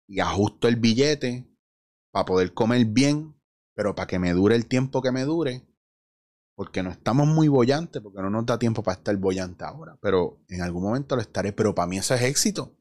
y 0.08 0.20
ajusto 0.20 0.68
el 0.68 0.76
billete 0.76 1.48
para 2.12 2.26
poder 2.26 2.54
comer 2.54 2.86
bien, 2.86 3.36
pero 3.76 3.96
para 3.96 4.08
que 4.08 4.20
me 4.20 4.34
dure 4.34 4.56
el 4.56 4.68
tiempo 4.68 5.02
que 5.02 5.12
me 5.12 5.24
dure, 5.24 5.69
porque 6.60 6.84
no 6.84 6.92
estamos 6.92 7.26
muy 7.26 7.48
bollantes, 7.48 8.02
porque 8.02 8.22
no 8.22 8.30
nos 8.30 8.46
da 8.46 8.60
tiempo 8.60 8.84
para 8.84 8.98
estar 8.98 9.16
bollante 9.16 9.64
ahora, 9.64 9.98
pero 10.02 10.44
en 10.50 10.62
algún 10.62 10.84
momento 10.84 11.16
lo 11.16 11.22
estaré, 11.22 11.54
pero 11.54 11.74
para 11.74 11.88
mí 11.88 11.98
eso 11.98 12.14
es 12.14 12.22
éxito. 12.22 12.78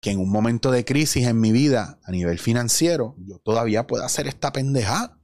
Que 0.00 0.12
en 0.12 0.20
un 0.20 0.30
momento 0.30 0.70
de 0.70 0.84
crisis 0.84 1.26
en 1.26 1.40
mi 1.40 1.50
vida 1.50 1.98
a 2.04 2.12
nivel 2.12 2.38
financiero, 2.38 3.16
yo 3.18 3.40
todavía 3.40 3.88
pueda 3.88 4.06
hacer 4.06 4.28
esta 4.28 4.52
pendejada. 4.52 5.20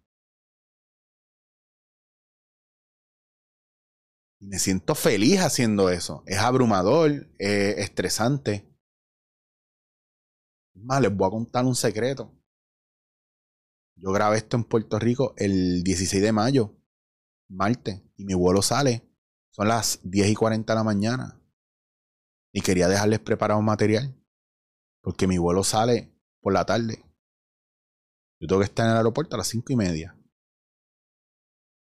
me 4.40 4.59
siento 4.59 4.97
feliz 4.97 5.43
haciendo 5.43 5.90
eso. 5.90 6.25
Es 6.26 6.38
abrumador, 6.38 7.28
es 7.38 7.78
estresante. 7.78 8.69
Más, 10.75 11.00
les 11.00 11.16
voy 11.16 11.28
a 11.28 11.31
contar 11.31 11.64
un 11.66 11.76
secreto. 11.76 12.35
Yo 13.97 14.11
grabé 14.13 14.39
esto 14.39 14.57
en 14.57 14.65
Puerto 14.65 14.99
Rico 14.99 15.35
el 15.37 15.83
16 15.83 16.23
de 16.23 16.33
mayo, 16.33 16.77
martes, 17.49 18.03
y 18.17 18.25
mi 18.25 18.35
vuelo 18.35 18.63
sale. 18.63 19.09
Son 19.51 19.69
las 19.69 20.01
10 20.03 20.31
y 20.31 20.35
40 20.35 20.73
de 20.73 20.77
la 20.77 20.85
mañana. 20.85 21.41
Y 22.53 22.61
quería 22.61 22.89
dejarles 22.89 23.21
preparado 23.21 23.61
un 23.61 23.67
material. 23.67 24.21
Porque 25.01 25.27
mi 25.27 25.39
vuelo 25.39 25.63
sale 25.65 26.13
por 26.41 26.53
la 26.53 26.65
tarde. 26.65 27.05
Yo 28.41 28.49
tengo 28.49 28.61
que 28.61 28.67
estar 28.67 28.87
en 28.87 28.93
el 28.93 28.97
aeropuerto 28.99 29.37
a 29.37 29.39
las 29.39 29.49
5 29.49 29.73
y 29.73 29.77
media. 29.77 30.19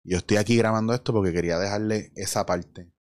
Yo 0.04 0.18
estoy 0.18 0.38
aquí 0.38 0.56
grabando 0.58 0.94
esto 0.94 1.14
porque 1.14 1.34
quería 1.34 1.58
dejarle 1.58 2.12
esa 2.16 2.46
parte. 2.46 2.94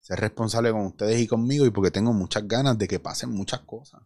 Ser 0.00 0.20
responsable 0.20 0.72
con 0.72 0.86
ustedes 0.86 1.20
y 1.20 1.28
conmigo 1.28 1.66
y 1.66 1.70
porque 1.70 1.90
tengo 1.90 2.12
muchas 2.12 2.48
ganas 2.48 2.78
de 2.78 2.88
que 2.88 2.98
pasen 2.98 3.30
muchas 3.30 3.60
cosas. 3.60 4.02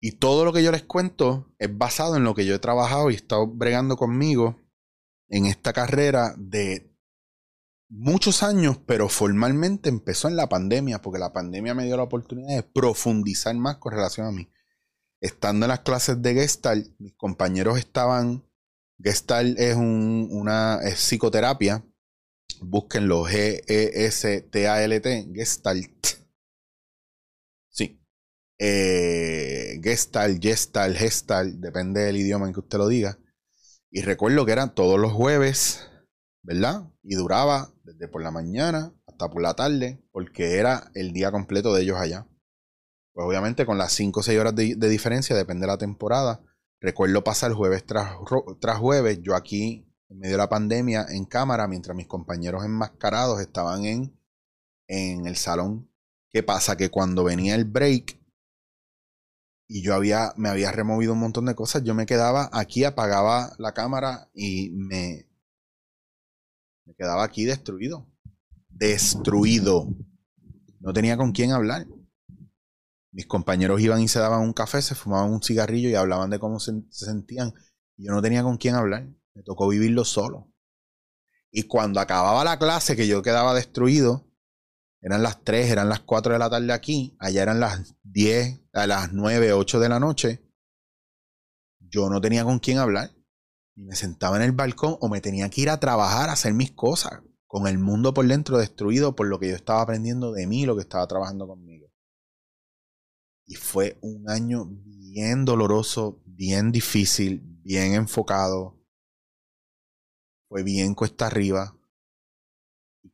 Y 0.00 0.12
todo 0.12 0.44
lo 0.44 0.52
que 0.52 0.62
yo 0.62 0.72
les 0.72 0.82
cuento 0.82 1.52
es 1.58 1.76
basado 1.76 2.16
en 2.16 2.24
lo 2.24 2.34
que 2.34 2.46
yo 2.46 2.54
he 2.54 2.58
trabajado 2.58 3.10
y 3.10 3.14
he 3.14 3.16
estado 3.16 3.46
bregando 3.46 3.96
conmigo 3.96 4.58
en 5.28 5.46
esta 5.46 5.72
carrera 5.72 6.34
de 6.38 6.90
muchos 7.88 8.42
años, 8.42 8.78
pero 8.86 9.08
formalmente 9.08 9.88
empezó 9.88 10.28
en 10.28 10.36
la 10.36 10.48
pandemia, 10.48 11.02
porque 11.02 11.18
la 11.18 11.32
pandemia 11.32 11.74
me 11.74 11.84
dio 11.84 11.96
la 11.96 12.04
oportunidad 12.04 12.56
de 12.56 12.62
profundizar 12.62 13.54
más 13.56 13.76
con 13.76 13.92
relación 13.92 14.26
a 14.26 14.32
mí. 14.32 14.50
Estando 15.20 15.66
en 15.66 15.70
las 15.70 15.80
clases 15.80 16.22
de 16.22 16.34
Gestalt, 16.34 16.88
mis 16.98 17.14
compañeros 17.14 17.78
estaban 17.78 18.44
Gestalt 19.02 19.58
es 19.58 19.76
una 19.76 20.80
psicoterapia. 20.96 21.84
Búsquenlo, 22.60 23.24
G-E-S-T-A-L-T, 23.24 23.88
Gestalt. 25.34 26.19
Eh, 28.60 29.80
Gestalt, 29.82 30.40
Gestalt, 30.40 30.96
Gestalt, 30.96 31.54
depende 31.56 32.02
del 32.02 32.18
idioma 32.18 32.46
en 32.46 32.52
que 32.52 32.60
usted 32.60 32.78
lo 32.78 32.86
diga. 32.88 33.18
Y 33.90 34.02
recuerdo 34.02 34.46
que 34.46 34.52
eran 34.52 34.74
todos 34.74 35.00
los 35.00 35.12
jueves, 35.12 35.88
¿verdad? 36.42 36.88
Y 37.02 37.16
duraba 37.16 37.72
desde 37.82 38.06
por 38.06 38.22
la 38.22 38.30
mañana 38.30 38.94
hasta 39.06 39.30
por 39.30 39.42
la 39.42 39.54
tarde, 39.54 40.00
porque 40.12 40.58
era 40.58 40.90
el 40.94 41.12
día 41.12 41.32
completo 41.32 41.74
de 41.74 41.82
ellos 41.82 41.98
allá. 41.98 42.28
Pues 43.12 43.26
obviamente 43.26 43.66
con 43.66 43.78
las 43.78 43.92
5 43.94 44.20
o 44.20 44.22
6 44.22 44.38
horas 44.38 44.54
de 44.54 44.88
diferencia, 44.88 45.34
depende 45.34 45.62
de 45.62 45.72
la 45.72 45.78
temporada 45.78 46.44
Recuerdo 46.80 47.22
pasar 47.22 47.52
jueves 47.52 47.84
tras, 47.84 48.14
tras 48.58 48.78
jueves, 48.78 49.20
yo 49.20 49.36
aquí 49.36 49.86
en 50.08 50.18
medio 50.18 50.32
de 50.32 50.38
la 50.38 50.48
pandemia 50.48 51.04
en 51.10 51.26
cámara, 51.26 51.68
mientras 51.68 51.94
mis 51.94 52.06
compañeros 52.06 52.64
enmascarados 52.64 53.38
estaban 53.40 53.84
en, 53.84 54.18
en 54.88 55.26
el 55.26 55.36
salón. 55.36 55.90
¿Qué 56.30 56.42
pasa? 56.42 56.76
Que 56.76 56.88
cuando 56.88 57.22
venía 57.22 57.54
el 57.54 57.66
break 57.66 58.18
y 59.70 59.82
yo 59.82 59.94
había, 59.94 60.34
me 60.36 60.48
había 60.48 60.72
removido 60.72 61.12
un 61.12 61.20
montón 61.20 61.46
de 61.46 61.54
cosas, 61.54 61.84
yo 61.84 61.94
me 61.94 62.04
quedaba 62.04 62.50
aquí, 62.52 62.84
apagaba 62.84 63.54
la 63.58 63.72
cámara 63.72 64.28
y 64.34 64.70
me, 64.70 65.28
me 66.84 66.94
quedaba 66.94 67.24
aquí 67.24 67.44
destruido. 67.44 68.06
Destruido. 68.68 69.88
No 70.80 70.92
tenía 70.92 71.16
con 71.16 71.32
quién 71.32 71.52
hablar 71.52 71.86
mis 73.12 73.26
compañeros 73.26 73.80
iban 73.80 74.00
y 74.00 74.08
se 74.08 74.20
daban 74.20 74.40
un 74.40 74.52
café, 74.52 74.80
se 74.82 74.94
fumaban 74.94 75.32
un 75.32 75.42
cigarrillo 75.42 75.88
y 75.88 75.94
hablaban 75.94 76.30
de 76.30 76.38
cómo 76.38 76.60
se, 76.60 76.72
sentían. 76.90 77.52
Y 77.96 78.06
yo 78.06 78.12
no 78.12 78.22
tenía 78.22 78.42
con 78.42 78.56
quién 78.56 78.74
hablar. 78.74 79.08
Me 79.34 79.42
tocó 79.42 79.68
vivirlo 79.68 80.04
solo. 80.04 80.52
Y 81.50 81.64
cuando 81.64 82.00
acababa 82.00 82.44
la 82.44 82.58
clase, 82.58 82.96
que 82.96 83.08
yo 83.08 83.22
quedaba 83.22 83.54
destruido, 83.54 84.29
eran 85.02 85.22
las 85.22 85.42
3, 85.44 85.70
eran 85.70 85.88
las 85.88 86.00
4 86.00 86.34
de 86.34 86.38
la 86.38 86.50
tarde 86.50 86.72
aquí, 86.72 87.16
allá 87.18 87.42
eran 87.42 87.60
las 87.60 87.96
10, 88.02 88.60
a 88.74 88.86
las 88.86 89.12
9, 89.12 89.52
8 89.54 89.80
de 89.80 89.88
la 89.88 89.98
noche. 89.98 90.42
Yo 91.78 92.10
no 92.10 92.20
tenía 92.20 92.44
con 92.44 92.58
quién 92.58 92.78
hablar. 92.78 93.10
Y 93.74 93.84
me 93.84 93.96
sentaba 93.96 94.36
en 94.36 94.42
el 94.42 94.52
balcón 94.52 94.98
o 95.00 95.08
me 95.08 95.20
tenía 95.20 95.48
que 95.48 95.62
ir 95.62 95.70
a 95.70 95.80
trabajar, 95.80 96.28
a 96.28 96.34
hacer 96.34 96.52
mis 96.52 96.72
cosas, 96.72 97.22
con 97.46 97.66
el 97.66 97.78
mundo 97.78 98.12
por 98.12 98.26
dentro 98.26 98.58
destruido 98.58 99.16
por 99.16 99.26
lo 99.26 99.38
que 99.38 99.48
yo 99.48 99.56
estaba 99.56 99.80
aprendiendo 99.80 100.32
de 100.32 100.46
mí, 100.46 100.66
lo 100.66 100.76
que 100.76 100.82
estaba 100.82 101.06
trabajando 101.06 101.46
conmigo. 101.46 101.90
Y 103.46 103.54
fue 103.54 103.98
un 104.02 104.28
año 104.28 104.66
bien 104.68 105.44
doloroso, 105.44 106.22
bien 106.26 106.72
difícil, 106.72 107.40
bien 107.62 107.94
enfocado. 107.94 108.78
Fue 110.48 110.62
bien 110.62 110.94
cuesta 110.94 111.26
arriba. 111.26 111.79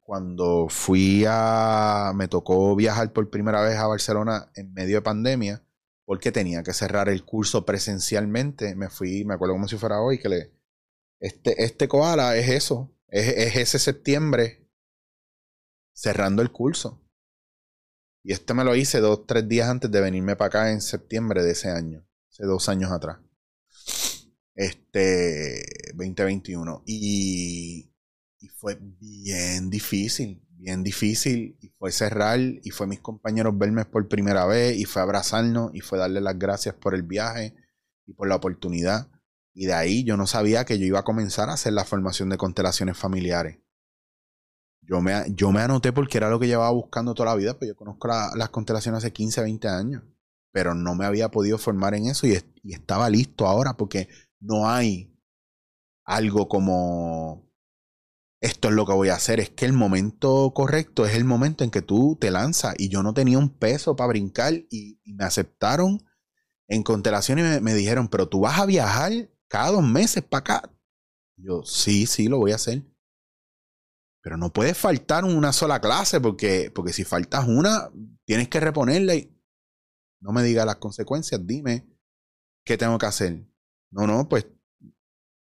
Cuando 0.07 0.69
fui 0.69 1.25
a... 1.27 2.13
me 2.15 2.29
tocó 2.29 2.77
viajar 2.77 3.13
por 3.13 3.29
primera 3.29 3.61
vez 3.61 3.77
a 3.77 3.89
Barcelona 3.89 4.53
en 4.55 4.73
medio 4.73 4.99
de 4.99 5.03
pandemia, 5.03 5.65
porque 6.05 6.31
tenía 6.31 6.63
que 6.63 6.73
cerrar 6.73 7.09
el 7.09 7.25
curso 7.25 7.67
presencialmente. 7.67 8.77
Me 8.77 8.89
fui, 8.89 9.25
me 9.25 9.35
acuerdo 9.35 9.55
como 9.55 9.67
si 9.67 9.77
fuera 9.77 10.01
hoy, 10.01 10.19
que 10.21 10.29
le... 10.29 10.53
Este, 11.19 11.65
este 11.65 11.89
koala 11.89 12.37
es 12.37 12.49
eso, 12.49 12.95
es, 13.09 13.27
es 13.27 13.57
ese 13.57 13.81
septiembre 13.81 14.69
cerrando 15.93 16.41
el 16.41 16.53
curso. 16.53 17.03
Y 18.23 18.33
este 18.33 18.55
me 18.55 18.63
lo 18.63 18.77
hice 18.77 19.01
dos, 19.01 19.27
tres 19.27 19.49
días 19.49 19.69
antes 19.69 19.91
de 19.91 20.01
venirme 20.01 20.37
para 20.37 20.47
acá 20.47 20.71
en 20.71 20.83
septiembre 20.83 21.43
de 21.43 21.51
ese 21.51 21.69
año, 21.71 22.07
hace 22.31 22.45
dos 22.45 22.69
años 22.69 22.93
atrás. 22.93 23.19
Este 24.55 25.65
2021. 25.95 26.85
Y, 26.87 27.91
y 28.47 28.49
fue 28.49 28.79
bien 28.81 29.71
difícil, 29.71 30.41
bien 30.51 30.85
difícil. 30.85 31.59
Y 31.61 31.69
fue 31.71 31.91
cerrar, 31.91 32.39
y 32.39 32.71
fue 32.71 32.87
mis 32.87 33.01
compañeros 33.01 33.59
verme 33.59 33.85
por 33.85 34.07
primera 34.07 34.47
vez, 34.47 34.79
y 34.79 34.85
fue 34.85 35.03
abrazarnos, 35.03 35.75
y 35.75 35.81
fue 35.81 35.99
darle 35.99 36.21
las 36.21 36.39
gracias 36.39 36.77
por 36.77 36.95
el 36.95 37.03
viaje 37.03 37.57
y 38.07 38.13
por 38.13 38.29
la 38.29 38.37
oportunidad. 38.37 39.11
Y 39.53 39.67
de 39.67 39.75
ahí 39.75 40.05
yo 40.05 40.17
no 40.17 40.29
sabía 40.29 40.65
que 40.65 40.79
yo 40.79 40.87
iba 40.87 41.01
a 41.01 41.05
comenzar 41.05 41.51
a 41.51 41.55
hacer 41.55 41.73
la 41.73 41.85
formación 41.85 42.29
de 42.29 42.37
constelaciones 42.37 42.97
familiares. 42.97 43.59
Yo 44.83 45.01
me, 45.01 45.61
anoté 45.61 45.93
porque 45.93 46.19
era 46.19 46.31
lo 46.31 46.39
que 46.39 46.47
llevaba 46.47 46.71
buscando 46.71 47.15
toda 47.15 47.31
la 47.31 47.37
vida, 47.37 47.59
pues 47.59 47.67
yo 47.69 47.75
conozco 47.75 48.07
las 48.07 48.51
constelaciones 48.51 48.99
hace 48.99 49.13
15, 49.13 49.43
20 49.43 49.69
años. 49.69 50.05
pero 50.53 50.75
no 50.75 50.95
me 50.95 51.05
había 51.05 51.31
podido 51.31 51.59
formar 51.59 51.95
en 51.95 52.07
eso 52.07 52.27
y 52.29 52.73
estaba 52.73 53.11
listo 53.11 53.47
ahora 53.47 53.77
porque 53.77 54.09
no 54.41 54.69
hay 54.69 55.13
algo 56.05 56.49
como 56.49 57.46
esto 58.41 58.69
es 58.69 58.75
lo 58.75 58.87
que 58.87 58.93
voy 58.93 59.09
a 59.09 59.15
hacer. 59.15 59.41
Es 59.41 59.51
que 59.51 59.65
el 59.65 59.73
momento 59.73 60.53
correcto 60.55 61.07
es 61.07 61.15
el 61.15 61.25
momento 61.25 61.65
en 61.65 61.71
que 61.71 61.83
tú 61.83 62.17
te 62.21 62.31
lanzas. 62.31 62.75
Y 62.79 62.89
yo 62.89 63.03
no 63.03 63.15
tenía 63.15 63.39
un 63.39 63.51
peso 63.51 63.97
para 63.97 64.09
brincar 64.09 64.55
y, 64.71 65.01
me 65.05 65.25
aceptaron 65.25 66.05
en 66.69 66.83
constelación 66.83 67.39
y 67.39 67.43
me, 67.61 67.75
dijeron, 67.75 68.09
pero 68.09 68.29
tú 68.29 68.41
vas 68.41 68.59
a 68.59 68.67
viajar 68.67 69.13
cada 69.49 69.71
dos 69.71 69.85
meses 69.85 70.23
para 70.23 70.41
acá. 70.41 70.73
Yo, 71.37 71.63
sí, 71.65 72.07
sí, 72.07 72.29
lo 72.29 72.39
voy 72.39 72.53
a 72.53 72.57
hacer. 72.57 72.83
Pero 74.23 74.37
no 74.37 74.53
puedes 74.53 74.77
faltar 74.77 75.25
una 75.25 75.53
sola 75.53 75.81
clase 75.81 76.21
porque, 76.21 76.71
porque 76.75 76.93
si 76.93 77.05
faltas 77.05 77.47
una, 77.47 77.91
tienes 78.25 78.49
que 78.49 78.61
reponerla 78.61 79.15
y 79.15 79.33
no 80.21 80.33
me 80.33 80.43
digas 80.43 80.67
las 80.67 80.77
consecuencias, 80.77 81.41
dime 81.47 81.87
qué 82.65 82.77
tengo 82.77 82.99
que 82.99 83.07
hacer. 83.07 83.47
No, 83.91 84.07
no, 84.07 84.29
pues 84.29 84.47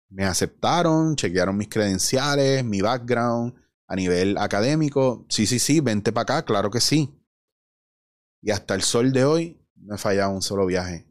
me 0.10 0.24
aceptaron, 0.24 1.16
chequearon 1.16 1.58
mis 1.58 1.70
credenciales, 1.70 2.64
mi 2.64 2.82
background 2.82 3.54
a 3.88 3.96
nivel 3.96 4.38
académico. 4.38 5.26
Sí, 5.30 5.46
sí, 5.46 5.60
sí, 5.60 5.80
vente 5.80 6.12
para 6.12 6.24
acá, 6.24 6.46
claro 6.46 6.72
que 6.72 6.82
sí. 6.82 7.14
Y 8.42 8.52
hasta 8.52 8.76
el 8.76 8.82
sol 8.82 9.12
de 9.12 9.26
hoy 9.26 9.62
no 9.76 9.96
he 9.96 9.98
fallado 9.98 10.32
un 10.32 10.42
solo 10.42 10.66
viaje. 10.66 11.10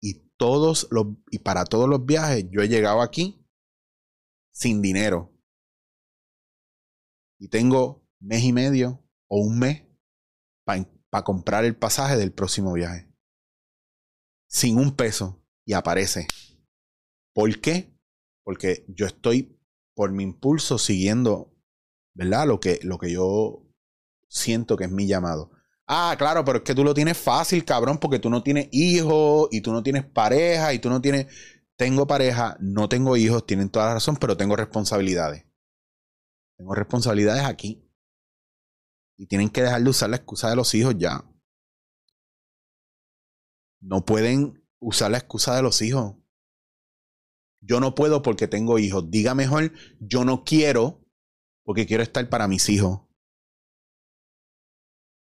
Y 0.00 0.30
todos 0.36 0.88
los 0.90 1.06
y 1.30 1.38
para 1.38 1.64
todos 1.64 1.88
los 1.88 2.04
viajes 2.04 2.46
yo 2.50 2.60
he 2.60 2.68
llegado 2.68 3.00
aquí 3.00 3.46
sin 4.52 4.82
dinero. 4.82 5.32
Y 7.38 7.48
tengo 7.48 8.06
mes 8.20 8.42
y 8.42 8.52
medio 8.52 9.04
o 9.28 9.40
un 9.40 9.58
mes 9.58 9.82
para 10.64 11.24
comprar 11.24 11.64
el 11.64 11.76
pasaje 11.76 12.16
del 12.16 12.32
próximo 12.32 12.72
viaje. 12.72 13.12
Sin 14.48 14.78
un 14.78 14.94
peso. 14.94 15.40
Y 15.66 15.72
aparece. 15.72 16.26
¿Por 17.32 17.60
qué? 17.60 17.93
Porque 18.44 18.84
yo 18.88 19.06
estoy 19.06 19.58
por 19.94 20.12
mi 20.12 20.22
impulso 20.22 20.78
siguiendo, 20.78 21.52
¿verdad? 22.14 22.46
Lo 22.46 22.60
que, 22.60 22.78
lo 22.82 22.98
que 22.98 23.10
yo 23.10 23.66
siento 24.28 24.76
que 24.76 24.84
es 24.84 24.90
mi 24.90 25.06
llamado. 25.06 25.50
Ah, 25.86 26.14
claro, 26.18 26.44
pero 26.44 26.58
es 26.58 26.64
que 26.64 26.74
tú 26.74 26.82
lo 26.82 26.94
tienes 26.94 27.18
fácil, 27.18 27.64
cabrón, 27.64 27.98
porque 27.98 28.18
tú 28.18 28.30
no 28.30 28.42
tienes 28.42 28.68
hijos 28.72 29.48
y 29.50 29.60
tú 29.60 29.72
no 29.72 29.82
tienes 29.82 30.04
pareja 30.04 30.72
y 30.72 30.78
tú 30.78 30.88
no 30.88 31.00
tienes... 31.00 31.26
Tengo 31.76 32.06
pareja, 32.06 32.56
no 32.60 32.88
tengo 32.88 33.16
hijos, 33.16 33.46
tienen 33.46 33.68
toda 33.68 33.86
la 33.86 33.94
razón, 33.94 34.16
pero 34.16 34.36
tengo 34.36 34.54
responsabilidades. 34.54 35.44
Tengo 36.56 36.74
responsabilidades 36.74 37.44
aquí. 37.44 37.90
Y 39.18 39.26
tienen 39.26 39.50
que 39.50 39.62
dejar 39.62 39.82
de 39.82 39.90
usar 39.90 40.10
la 40.10 40.16
excusa 40.16 40.48
de 40.48 40.56
los 40.56 40.72
hijos 40.74 40.94
ya. 40.96 41.24
No 43.80 44.04
pueden 44.04 44.64
usar 44.80 45.10
la 45.10 45.18
excusa 45.18 45.56
de 45.56 45.62
los 45.62 45.82
hijos. 45.82 46.14
Yo 47.66 47.80
no 47.80 47.94
puedo 47.94 48.22
porque 48.22 48.46
tengo 48.46 48.78
hijos. 48.78 49.10
Diga 49.10 49.34
mejor, 49.34 49.72
yo 49.98 50.24
no 50.24 50.44
quiero 50.44 51.00
porque 51.64 51.86
quiero 51.86 52.02
estar 52.02 52.28
para 52.28 52.46
mis 52.46 52.68
hijos. 52.68 53.00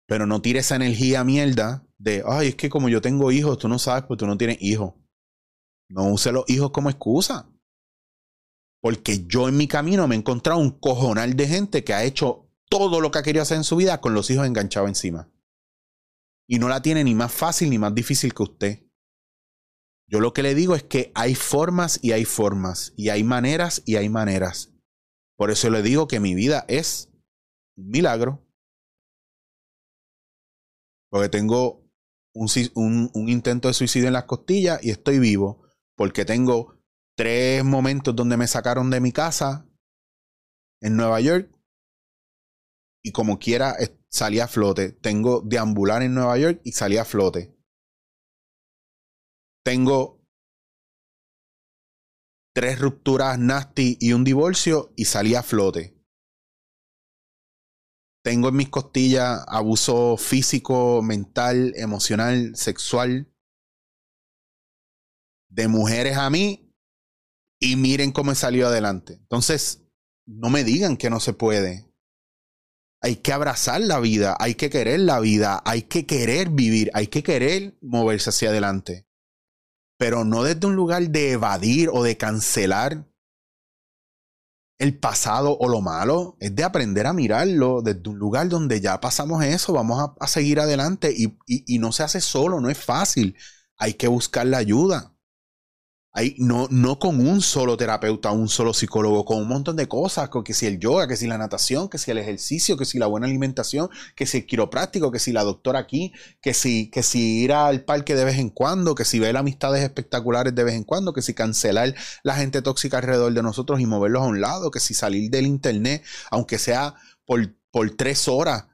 Pero 0.07 0.27
no 0.27 0.40
tire 0.40 0.61
esa 0.61 0.77
energía 0.77 1.24
mierda 1.24 1.87
de, 1.98 2.22
ay, 2.27 2.48
es 2.48 2.55
que 2.55 2.70
como 2.70 2.88
yo 2.88 3.01
tengo 3.01 3.33
hijos, 3.33 3.59
tú 3.59 3.68
no 3.68 3.79
sabes 3.79 4.05
porque 4.05 4.20
tú 4.20 4.27
no 4.27 4.38
tienes 4.38 4.59
hijos. 4.61 4.94
No 5.90 6.12
use 6.12 6.33
los 6.33 6.48
hijos 6.48 6.70
como 6.70 6.90
excusa. 6.90 7.51
Porque 8.81 9.27
yo 9.27 9.48
en 9.48 9.57
mi 9.57 9.66
camino 9.66 10.07
me 10.07 10.14
he 10.14 10.18
encontrado 10.18 10.61
un 10.61 10.70
cojonal 10.70 11.35
de 11.35 11.48
gente 11.48 11.83
que 11.83 11.92
ha 11.92 12.05
hecho 12.05 12.48
todo 12.70 13.01
lo 13.01 13.11
que 13.11 13.18
ha 13.18 13.22
querido 13.22 13.42
hacer 13.42 13.57
en 13.57 13.64
su 13.64 13.77
vida 13.77 14.01
con 14.01 14.14
los 14.14 14.31
hijos 14.31 14.46
enganchados 14.46 14.88
encima. 14.88 15.29
Y 16.46 16.59
no 16.59 16.68
la 16.68 16.81
tiene 16.81 17.03
ni 17.03 17.14
más 17.14 17.33
fácil 17.33 17.68
ni 17.68 17.79
más 17.79 17.94
difícil 17.94 18.33
que 18.33 18.42
usted. 18.42 18.88
Yo 20.11 20.21
lo 20.21 20.33
que 20.33 20.42
le 20.42 20.55
digo 20.55 20.75
es 20.75 20.83
que 20.83 21.12
hay 21.14 21.35
formas 21.35 22.01
y 22.03 22.12
hay 22.12 22.25
formas, 22.25 22.94
y 22.97 23.11
hay 23.11 23.25
maneras 23.25 23.83
y 23.85 23.97
hay 23.97 24.09
maneras. 24.09 24.73
Por 25.37 25.51
eso 25.51 25.68
le 25.68 25.83
digo 25.83 26.09
que 26.09 26.18
mi 26.18 26.35
vida 26.35 26.64
es 26.66 27.11
un 27.77 27.90
milagro. 27.90 28.44
Porque 31.11 31.29
tengo 31.29 31.87
un, 32.35 32.49
un, 33.14 33.29
intento 33.29 33.68
de 33.68 33.75
suicidio 33.75 34.09
en 34.09 34.14
las 34.14 34.25
costillas 34.25 34.83
y 34.83 34.90
estoy 34.90 35.18
vivo. 35.18 35.62
Porque 35.94 36.25
tengo 36.25 36.79
tres 37.16 37.64
momentos 37.64 38.16
donde 38.16 38.37
me 38.37 38.47
sacaron 38.47 38.90
de 38.90 39.01
mi 39.01 39.12
casa 39.12 39.66
en 40.81 40.97
Nueva 40.97 41.21
York. 41.21 41.51
Y 43.03 43.12
como 43.12 43.38
quiera 43.38 43.77
salí 44.09 44.40
a 44.40 44.49
flote. 44.49 44.92
Tengo 44.92 45.40
deambular 45.42 46.03
en 46.03 46.14
Nueva 46.14 46.37
York 46.38 46.61
y 46.64 46.73
salí 46.73 46.97
a 46.97 47.05
flote 47.05 47.58
tengo 49.64 50.18
tres 52.55 52.81
rupturas 52.81 53.38
nasty 53.38 53.97
y 54.01 54.12
un 54.12 54.25
divorcio 54.25 54.92
y 54.97 55.05
salí 55.05 55.35
a 55.35 55.42
flote. 55.42 55.97
Tengo 58.25 58.49
en 58.49 58.57
mis 58.57 58.68
costillas 58.68 59.44
abuso 59.47 60.16
físico, 60.16 61.01
mental, 61.03 61.73
emocional, 61.77 62.57
sexual 62.57 63.33
de 65.51 65.68
mujeres 65.68 66.16
a 66.16 66.29
mí 66.31 66.75
y 67.61 67.77
miren 67.77 68.12
cómo 68.12 68.33
he 68.33 68.35
salido 68.35 68.68
adelante. 68.68 69.14
Entonces, 69.14 69.87
no 70.27 70.51
me 70.51 70.64
digan 70.64 70.97
que 70.97 71.11
no 71.11 71.21
se 71.21 71.33
puede. 71.33 71.88
Hay 73.01 73.16
que 73.16 73.33
abrazar 73.33 73.81
la 73.81 74.01
vida, 74.01 74.37
hay 74.40 74.57
que 74.57 74.68
querer 74.68 75.01
la 75.01 75.21
vida, 75.21 75.62
hay 75.64 75.83
que 75.83 76.07
querer 76.07 76.51
vivir, 76.51 76.90
hay 76.92 77.07
que 77.07 77.23
querer 77.23 77.79
moverse 77.81 78.31
hacia 78.31 78.51
adelante 78.51 79.08
pero 79.98 80.24
no 80.24 80.44
desde 80.44 80.66
un 80.66 80.76
lugar 80.76 81.08
de 81.08 81.32
evadir 81.32 81.90
o 81.92 82.02
de 82.02 82.16
cancelar 82.16 83.04
el 84.78 84.96
pasado 84.96 85.58
o 85.58 85.68
lo 85.68 85.80
malo, 85.80 86.37
es 86.38 86.54
de 86.54 86.62
aprender 86.64 87.06
a 87.06 87.12
mirarlo 87.12 87.82
desde 87.82 88.08
un 88.08 88.18
lugar 88.18 88.48
donde 88.48 88.80
ya 88.80 89.00
pasamos 89.00 89.44
eso, 89.44 89.72
vamos 89.72 90.12
a, 90.18 90.26
seguir 90.28 90.61
adelante 90.61 91.12
y, 91.14 91.37
y 91.46 91.78
no 91.80 91.90
se 91.90 92.04
hace 92.04 92.20
solo, 92.20 92.61
no 92.61 92.70
es 92.70 92.78
fácil, 92.78 93.37
hay 93.76 93.94
que 93.94 94.06
buscar 94.06 94.46
la 94.46 94.58
ayuda 94.58 95.17
no, 96.38 96.66
no 96.71 96.99
con 96.99 97.27
un 97.27 97.40
solo 97.40 97.77
terapeuta, 97.77 98.33
un 98.33 98.49
solo 98.49 98.75
psicólogo, 98.75 99.25
con 99.25 99.38
un 99.38 99.49
montón 99.49 99.77
de 99.77 99.87
cosas, 99.87 100.31
que 100.44 100.55
si 100.55 100.66
el 100.66 100.81
yoga, 100.81 101.07
que 101.07 101.16
si 101.16 101.27
la 101.27 101.38
natación, 101.38 101.88
que 101.88 101.99
si 101.99 102.11
el 102.11 102.18
ejercicio, 102.18 102.77
que 102.77 102.85
si 102.85 102.99
la 102.99 103.07
buena 103.07 103.27
alimentación, 103.27 103.88
que 104.16 104.27
si 104.27 104.38
el 104.38 104.47
quiropráctico, 104.47 105.12
que 105.12 105.18
si 105.18 105.33
la 105.33 105.44
doctora 105.44 105.79
aquí, 105.79 106.12
que 106.40 106.55
si, 106.55 106.90
que 106.90 107.03
si 107.03 107.44
ir 107.44 107.53
al 107.53 107.85
parque 107.85 108.14
de 108.14 108.25
vez 108.25 108.38
en 108.38 108.51
cuando, 108.51 108.94
que 108.94 109.05
si 109.05 109.18
ver 109.21 109.37
amistades 109.37 109.83
espectaculares 109.85 110.55
de 110.55 110.64
vez 110.64 110.75
en 110.75 110.85
cuando, 110.85 111.12
que 111.12 111.23
si 111.23 111.35
cancelar 111.35 111.94
la 112.23 112.35
gente 112.35 112.62
tóxica 112.62 112.99
alrededor 112.99 113.33
de 113.33 113.42
nosotros 113.42 113.81
y 113.81 113.87
moverlos 113.87 114.23
a 114.23 114.27
un 114.27 114.40
lado, 114.40 114.71
que 114.71 114.81
si 114.81 114.94
salir 114.94 115.31
del 115.31 115.47
internet, 115.47 116.03
aunque 116.31 116.59
sea 116.59 116.94
por, 117.27 117.55
por 117.71 117.90
tres 117.97 118.27
horas 118.29 118.66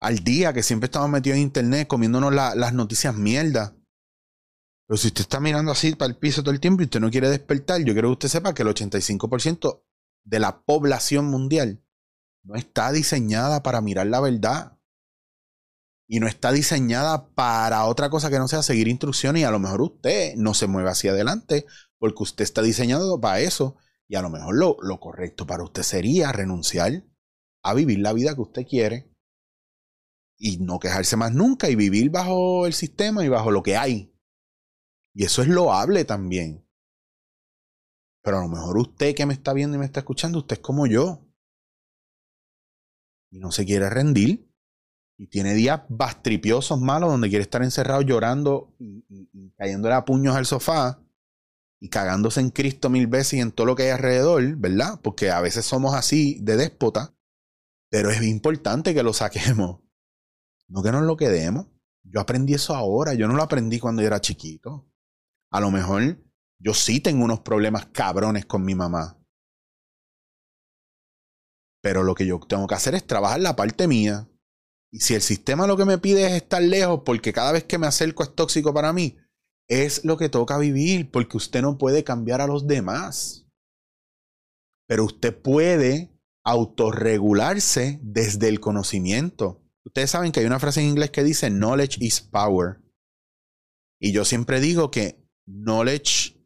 al 0.00 0.18
día, 0.18 0.52
que 0.52 0.62
siempre 0.62 0.86
estamos 0.86 1.08
metidos 1.08 1.36
en 1.36 1.42
internet 1.42 1.88
comiéndonos 1.88 2.32
las 2.32 2.74
noticias 2.74 3.16
mierda 3.16 3.74
pero 4.86 4.98
si 4.98 5.08
usted 5.08 5.22
está 5.22 5.40
mirando 5.40 5.72
así 5.72 5.94
para 5.94 6.10
el 6.10 6.16
piso 6.18 6.42
todo 6.42 6.52
el 6.52 6.60
tiempo 6.60 6.82
y 6.82 6.84
usted 6.84 7.00
no 7.00 7.10
quiere 7.10 7.30
despertar, 7.30 7.80
yo 7.82 7.94
quiero 7.94 8.08
que 8.08 8.12
usted 8.12 8.28
sepa 8.28 8.54
que 8.54 8.62
el 8.62 8.68
85% 8.68 9.82
de 10.24 10.38
la 10.38 10.62
población 10.62 11.26
mundial 11.26 11.82
no 12.42 12.54
está 12.54 12.92
diseñada 12.92 13.62
para 13.62 13.80
mirar 13.80 14.06
la 14.08 14.20
verdad. 14.20 14.78
Y 16.06 16.20
no 16.20 16.26
está 16.26 16.52
diseñada 16.52 17.28
para 17.34 17.86
otra 17.86 18.10
cosa 18.10 18.28
que 18.28 18.38
no 18.38 18.46
sea 18.46 18.62
seguir 18.62 18.88
instrucciones. 18.88 19.40
Y 19.40 19.44
a 19.44 19.50
lo 19.50 19.58
mejor 19.58 19.80
usted 19.80 20.34
no 20.36 20.52
se 20.52 20.66
mueve 20.66 20.90
hacia 20.90 21.12
adelante 21.12 21.64
porque 21.98 22.22
usted 22.22 22.44
está 22.44 22.60
diseñado 22.60 23.18
para 23.18 23.40
eso. 23.40 23.76
Y 24.06 24.16
a 24.16 24.22
lo 24.22 24.28
mejor 24.28 24.54
lo, 24.54 24.76
lo 24.82 25.00
correcto 25.00 25.46
para 25.46 25.64
usted 25.64 25.82
sería 25.82 26.30
renunciar 26.30 27.04
a 27.62 27.72
vivir 27.72 28.00
la 28.00 28.12
vida 28.12 28.34
que 28.34 28.42
usted 28.42 28.66
quiere 28.66 29.10
y 30.36 30.58
no 30.58 30.78
quejarse 30.78 31.16
más 31.16 31.32
nunca 31.32 31.70
y 31.70 31.74
vivir 31.74 32.10
bajo 32.10 32.66
el 32.66 32.74
sistema 32.74 33.24
y 33.24 33.30
bajo 33.30 33.50
lo 33.50 33.62
que 33.62 33.78
hay 33.78 34.13
y 35.14 35.24
eso 35.24 35.42
es 35.42 35.48
loable 35.48 36.04
también. 36.04 36.66
Pero 38.22 38.38
a 38.38 38.42
lo 38.42 38.48
mejor 38.48 38.78
usted 38.78 39.14
que 39.14 39.26
me 39.26 39.34
está 39.34 39.52
viendo 39.52 39.76
y 39.76 39.78
me 39.78 39.86
está 39.86 40.00
escuchando, 40.00 40.38
usted 40.38 40.56
es 40.56 40.60
como 40.60 40.86
yo. 40.86 41.24
Y 43.30 43.38
no 43.38 43.52
se 43.52 43.64
quiere 43.64 43.88
rendir. 43.90 44.50
Y 45.16 45.28
tiene 45.28 45.54
días 45.54 45.82
bastripiosos 45.88 46.80
malos 46.80 47.10
donde 47.10 47.28
quiere 47.28 47.42
estar 47.42 47.62
encerrado 47.62 48.02
llorando 48.02 48.74
y, 48.80 49.52
cayéndole 49.56 49.94
a 49.94 50.04
puños 50.04 50.34
al 50.34 50.44
sofá 50.44 51.00
y 51.78 51.88
cagándose 51.88 52.40
en 52.40 52.50
Cristo 52.50 52.90
mil 52.90 53.06
veces 53.06 53.34
y 53.34 53.40
en 53.40 53.52
todo 53.52 53.66
lo 53.66 53.76
que 53.76 53.84
hay 53.84 53.90
alrededor, 53.90 54.56
¿verdad? 54.56 54.98
Porque 55.02 55.30
a 55.30 55.40
veces 55.40 55.64
somos 55.64 55.94
así 55.94 56.40
de 56.40 56.56
déspota. 56.56 57.14
Pero 57.90 58.10
es 58.10 58.20
importante 58.22 58.92
que 58.92 59.04
lo 59.04 59.12
saquemos. 59.12 59.80
No 60.66 60.82
que 60.82 60.90
nos 60.90 61.04
lo 61.04 61.16
quedemos. 61.16 61.66
Yo 62.02 62.20
aprendí 62.20 62.54
eso 62.54 62.74
ahora. 62.74 63.14
Yo 63.14 63.28
no 63.28 63.34
lo 63.34 63.42
aprendí 63.42 63.78
cuando 63.78 64.02
yo 64.02 64.08
era 64.08 64.20
chiquito. 64.20 64.88
A 65.54 65.60
lo 65.60 65.70
mejor 65.70 66.18
yo 66.58 66.74
sí 66.74 66.98
tengo 66.98 67.24
unos 67.24 67.40
problemas 67.40 67.86
cabrones 67.86 68.44
con 68.44 68.64
mi 68.64 68.74
mamá. 68.74 69.24
Pero 71.80 72.02
lo 72.02 72.16
que 72.16 72.26
yo 72.26 72.40
tengo 72.40 72.66
que 72.66 72.74
hacer 72.74 72.96
es 72.96 73.06
trabajar 73.06 73.38
la 73.38 73.54
parte 73.54 73.86
mía. 73.86 74.28
Y 74.90 74.98
si 74.98 75.14
el 75.14 75.22
sistema 75.22 75.68
lo 75.68 75.76
que 75.76 75.84
me 75.84 75.98
pide 75.98 76.26
es 76.26 76.32
estar 76.32 76.60
lejos 76.60 77.02
porque 77.04 77.32
cada 77.32 77.52
vez 77.52 77.62
que 77.62 77.78
me 77.78 77.86
acerco 77.86 78.24
es 78.24 78.34
tóxico 78.34 78.74
para 78.74 78.92
mí, 78.92 79.16
es 79.68 80.04
lo 80.04 80.16
que 80.16 80.28
toca 80.28 80.58
vivir 80.58 81.12
porque 81.12 81.36
usted 81.36 81.62
no 81.62 81.78
puede 81.78 82.02
cambiar 82.02 82.40
a 82.40 82.48
los 82.48 82.66
demás. 82.66 83.46
Pero 84.88 85.04
usted 85.04 85.40
puede 85.40 86.20
autorregularse 86.44 88.00
desde 88.02 88.48
el 88.48 88.58
conocimiento. 88.58 89.62
Ustedes 89.84 90.10
saben 90.10 90.32
que 90.32 90.40
hay 90.40 90.46
una 90.46 90.58
frase 90.58 90.80
en 90.80 90.88
inglés 90.88 91.10
que 91.10 91.22
dice 91.22 91.48
knowledge 91.48 91.98
is 92.00 92.20
power. 92.20 92.80
Y 94.00 94.10
yo 94.10 94.24
siempre 94.24 94.58
digo 94.58 94.90
que 94.90 95.23
knowledge 95.46 96.36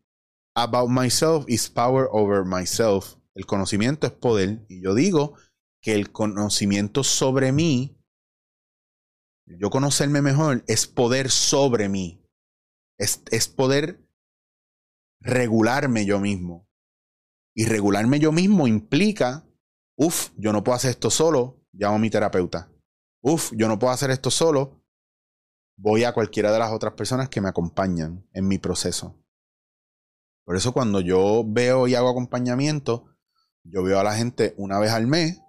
about 0.54 0.90
myself 0.90 1.44
is 1.48 1.68
power 1.68 2.08
over 2.12 2.44
myself. 2.44 3.16
El 3.34 3.46
conocimiento 3.46 4.06
es 4.06 4.12
poder. 4.12 4.64
Y 4.68 4.82
yo 4.82 4.94
digo 4.94 5.34
que 5.80 5.94
el 5.94 6.10
conocimiento 6.10 7.04
sobre 7.04 7.52
mí, 7.52 7.96
yo 9.46 9.70
conocerme 9.70 10.22
mejor, 10.22 10.64
es 10.66 10.86
poder 10.86 11.30
sobre 11.30 11.88
mí. 11.88 12.24
Es, 12.98 13.22
es 13.30 13.48
poder 13.48 14.04
regularme 15.20 16.04
yo 16.04 16.20
mismo. 16.20 16.68
Y 17.54 17.66
regularme 17.66 18.18
yo 18.20 18.32
mismo 18.32 18.66
implica, 18.66 19.48
uff, 19.96 20.30
yo 20.36 20.52
no 20.52 20.62
puedo 20.62 20.76
hacer 20.76 20.90
esto 20.90 21.10
solo, 21.10 21.64
llamo 21.72 21.96
a 21.96 21.98
mi 21.98 22.10
terapeuta. 22.10 22.70
Uf, 23.20 23.52
yo 23.56 23.68
no 23.68 23.78
puedo 23.78 23.92
hacer 23.92 24.10
esto 24.10 24.30
solo, 24.30 24.77
voy 25.78 26.04
a 26.04 26.12
cualquiera 26.12 26.52
de 26.52 26.58
las 26.58 26.72
otras 26.72 26.94
personas 26.94 27.28
que 27.28 27.40
me 27.40 27.48
acompañan 27.48 28.26
en 28.34 28.48
mi 28.48 28.58
proceso. 28.58 29.16
Por 30.44 30.56
eso 30.56 30.72
cuando 30.72 31.00
yo 31.00 31.44
veo 31.46 31.86
y 31.86 31.94
hago 31.94 32.10
acompañamiento, 32.10 33.06
yo 33.62 33.82
veo 33.82 34.00
a 34.00 34.04
la 34.04 34.14
gente 34.14 34.54
una 34.56 34.78
vez 34.78 34.92
al 34.92 35.06
mes 35.06 35.40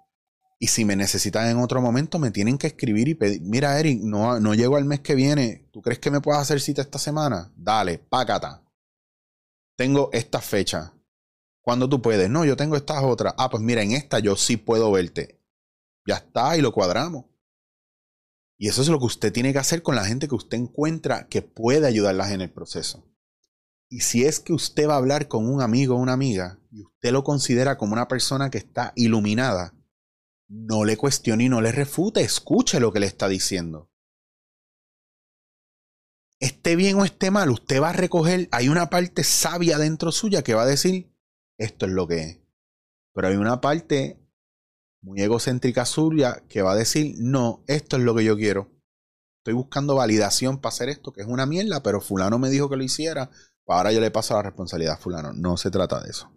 y 0.58 0.68
si 0.68 0.84
me 0.84 0.94
necesitan 0.94 1.48
en 1.48 1.58
otro 1.58 1.80
momento 1.80 2.18
me 2.18 2.30
tienen 2.30 2.58
que 2.58 2.68
escribir 2.68 3.08
y 3.08 3.14
pedir, 3.14 3.40
mira 3.42 3.78
Eric, 3.78 4.00
no, 4.02 4.38
no 4.40 4.54
llego 4.54 4.76
al 4.76 4.84
mes 4.84 5.00
que 5.00 5.14
viene, 5.14 5.68
¿tú 5.72 5.82
crees 5.82 5.98
que 5.98 6.10
me 6.10 6.20
puedas 6.20 6.42
hacer 6.42 6.60
cita 6.60 6.82
esta 6.82 6.98
semana? 6.98 7.52
Dale, 7.56 7.98
pácata. 7.98 8.62
Tengo 9.76 10.10
esta 10.12 10.40
fecha. 10.40 10.94
¿Cuándo 11.62 11.88
tú 11.88 12.00
puedes? 12.02 12.30
No, 12.30 12.44
yo 12.44 12.56
tengo 12.56 12.76
estas 12.76 13.02
otras. 13.02 13.34
Ah, 13.36 13.50
pues 13.50 13.62
mira, 13.62 13.82
en 13.82 13.92
esta 13.92 14.18
yo 14.18 14.36
sí 14.36 14.56
puedo 14.56 14.92
verte. 14.92 15.40
Ya 16.06 16.16
está, 16.16 16.56
y 16.56 16.60
lo 16.60 16.72
cuadramos. 16.72 17.29
Y 18.62 18.68
eso 18.68 18.82
es 18.82 18.88
lo 18.88 18.98
que 18.98 19.06
usted 19.06 19.32
tiene 19.32 19.54
que 19.54 19.58
hacer 19.58 19.82
con 19.82 19.96
la 19.96 20.04
gente 20.04 20.28
que 20.28 20.34
usted 20.34 20.58
encuentra 20.58 21.28
que 21.28 21.40
puede 21.40 21.86
ayudarlas 21.86 22.30
en 22.32 22.42
el 22.42 22.50
proceso. 22.50 23.10
Y 23.88 24.00
si 24.00 24.26
es 24.26 24.38
que 24.38 24.52
usted 24.52 24.86
va 24.86 24.94
a 24.94 24.98
hablar 24.98 25.28
con 25.28 25.48
un 25.48 25.62
amigo 25.62 25.94
o 25.94 25.98
una 25.98 26.12
amiga 26.12 26.60
y 26.70 26.82
usted 26.82 27.10
lo 27.10 27.24
considera 27.24 27.78
como 27.78 27.94
una 27.94 28.06
persona 28.06 28.50
que 28.50 28.58
está 28.58 28.92
iluminada, 28.96 29.74
no 30.46 30.84
le 30.84 30.98
cuestione 30.98 31.44
y 31.44 31.48
no 31.48 31.62
le 31.62 31.72
refute, 31.72 32.20
escuche 32.20 32.80
lo 32.80 32.92
que 32.92 33.00
le 33.00 33.06
está 33.06 33.28
diciendo. 33.28 33.90
Esté 36.38 36.76
bien 36.76 36.96
o 36.96 37.06
esté 37.06 37.30
mal, 37.30 37.48
usted 37.48 37.80
va 37.80 37.88
a 37.88 37.94
recoger, 37.94 38.46
hay 38.52 38.68
una 38.68 38.90
parte 38.90 39.24
sabia 39.24 39.78
dentro 39.78 40.12
suya 40.12 40.42
que 40.42 40.52
va 40.52 40.64
a 40.64 40.66
decir, 40.66 41.10
esto 41.56 41.86
es 41.86 41.92
lo 41.92 42.06
que 42.06 42.22
es. 42.22 42.40
Pero 43.14 43.28
hay 43.28 43.36
una 43.36 43.62
parte 43.62 44.20
muy 45.02 45.20
egocéntrica 45.20 45.84
suya 45.84 46.42
que 46.48 46.62
va 46.62 46.72
a 46.72 46.76
decir, 46.76 47.14
no, 47.18 47.64
esto 47.66 47.96
es 47.96 48.02
lo 48.02 48.14
que 48.14 48.24
yo 48.24 48.36
quiero. 48.36 48.70
Estoy 49.38 49.54
buscando 49.54 49.94
validación 49.94 50.58
para 50.58 50.74
hacer 50.74 50.88
esto, 50.90 51.12
que 51.12 51.22
es 51.22 51.26
una 51.26 51.46
mierda, 51.46 51.82
pero 51.82 52.00
fulano 52.00 52.38
me 52.38 52.50
dijo 52.50 52.68
que 52.68 52.76
lo 52.76 52.82
hiciera, 52.82 53.30
pues 53.64 53.76
ahora 53.76 53.92
yo 53.92 54.00
le 54.00 54.10
paso 54.10 54.34
la 54.34 54.42
responsabilidad 54.42 54.94
a 54.94 54.98
fulano. 54.98 55.32
No 55.32 55.56
se 55.56 55.70
trata 55.70 56.00
de 56.00 56.10
eso. 56.10 56.30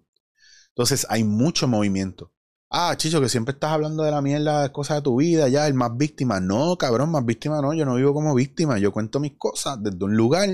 Entonces 0.69 1.05
hay 1.09 1.23
mucho 1.23 1.67
movimiento. 1.67 2.31
Ah, 2.69 2.95
Chicho, 2.97 3.21
que 3.21 3.29
siempre 3.29 3.53
estás 3.53 3.71
hablando 3.71 4.03
de 4.03 4.11
la 4.11 4.21
mierda, 4.21 4.71
cosas 4.71 4.97
de 4.97 5.01
tu 5.03 5.17
vida, 5.17 5.47
ya, 5.47 5.67
el 5.67 5.75
más 5.75 5.95
víctima. 5.95 6.39
No, 6.39 6.77
cabrón, 6.77 7.11
más 7.11 7.25
víctima 7.25 7.61
no, 7.61 7.73
yo 7.73 7.85
no 7.85 7.95
vivo 7.95 8.13
como 8.13 8.33
víctima, 8.33 8.79
yo 8.79 8.91
cuento 8.91 9.19
mis 9.19 9.37
cosas 9.37 9.77
desde 9.83 10.03
un 10.03 10.15
lugar 10.15 10.49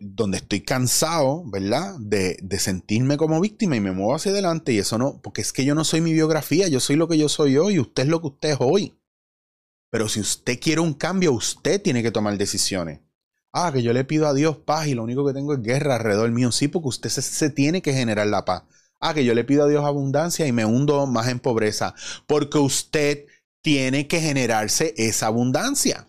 donde 0.00 0.36
estoy 0.36 0.60
cansado, 0.60 1.44
¿verdad? 1.46 1.96
De, 1.98 2.36
de, 2.42 2.58
sentirme 2.58 3.16
como 3.16 3.40
víctima 3.40 3.76
y 3.76 3.80
me 3.80 3.92
muevo 3.92 4.14
hacia 4.14 4.30
adelante 4.30 4.72
y 4.72 4.78
eso 4.78 4.98
no, 4.98 5.20
porque 5.22 5.40
es 5.40 5.52
que 5.52 5.64
yo 5.64 5.74
no 5.74 5.84
soy 5.84 6.02
mi 6.02 6.12
biografía, 6.12 6.68
yo 6.68 6.78
soy 6.78 6.96
lo 6.96 7.08
que 7.08 7.16
yo 7.16 7.28
soy 7.28 7.56
hoy 7.56 7.74
y 7.74 7.80
usted 7.80 8.02
es 8.02 8.08
lo 8.08 8.20
que 8.20 8.26
usted 8.26 8.50
es 8.50 8.56
hoy. 8.60 8.94
Pero 9.90 10.08
si 10.08 10.20
usted 10.20 10.58
quiere 10.60 10.80
un 10.80 10.94
cambio, 10.94 11.32
usted 11.32 11.80
tiene 11.80 12.02
que 12.02 12.10
tomar 12.10 12.36
decisiones. 12.36 13.00
Ah, 13.52 13.70
que 13.72 13.82
yo 13.82 13.92
le 13.92 14.04
pido 14.04 14.26
a 14.26 14.34
Dios 14.34 14.56
paz 14.56 14.86
y 14.86 14.94
lo 14.94 15.02
único 15.02 15.26
que 15.26 15.34
tengo 15.34 15.52
es 15.52 15.62
guerra 15.62 15.96
alrededor 15.96 16.30
mío. 16.30 16.50
Sí, 16.52 16.68
porque 16.68 16.88
usted 16.88 17.10
se, 17.10 17.20
se 17.20 17.50
tiene 17.50 17.82
que 17.82 17.92
generar 17.92 18.26
la 18.26 18.44
paz. 18.44 18.64
Ah, 19.00 19.12
que 19.12 19.24
yo 19.24 19.34
le 19.34 19.44
pido 19.44 19.64
a 19.64 19.68
Dios 19.68 19.84
abundancia 19.84 20.46
y 20.46 20.52
me 20.52 20.64
hundo 20.64 21.06
más 21.06 21.28
en 21.28 21.40
pobreza. 21.40 21.94
Porque 22.26 22.58
usted 22.58 23.26
tiene 23.62 24.08
que 24.08 24.20
generarse 24.20 24.94
esa 24.96 25.26
abundancia. 25.26 26.06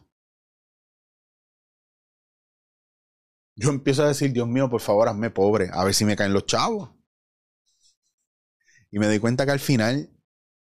Yo 3.56 3.70
empiezo 3.70 4.04
a 4.04 4.08
decir, 4.08 4.32
Dios 4.34 4.48
mío, 4.48 4.70
por 4.70 4.82
favor, 4.82 5.08
hazme 5.08 5.30
pobre, 5.30 5.70
a 5.72 5.84
ver 5.84 5.94
si 5.94 6.06
me 6.06 6.16
caen 6.16 6.34
los 6.34 6.46
chavos. 6.46 6.90
Y 8.92 9.00
me 9.00 9.08
doy 9.08 9.20
cuenta 9.20 9.46
que 9.46 9.52
al 9.52 9.60
final 9.60 10.10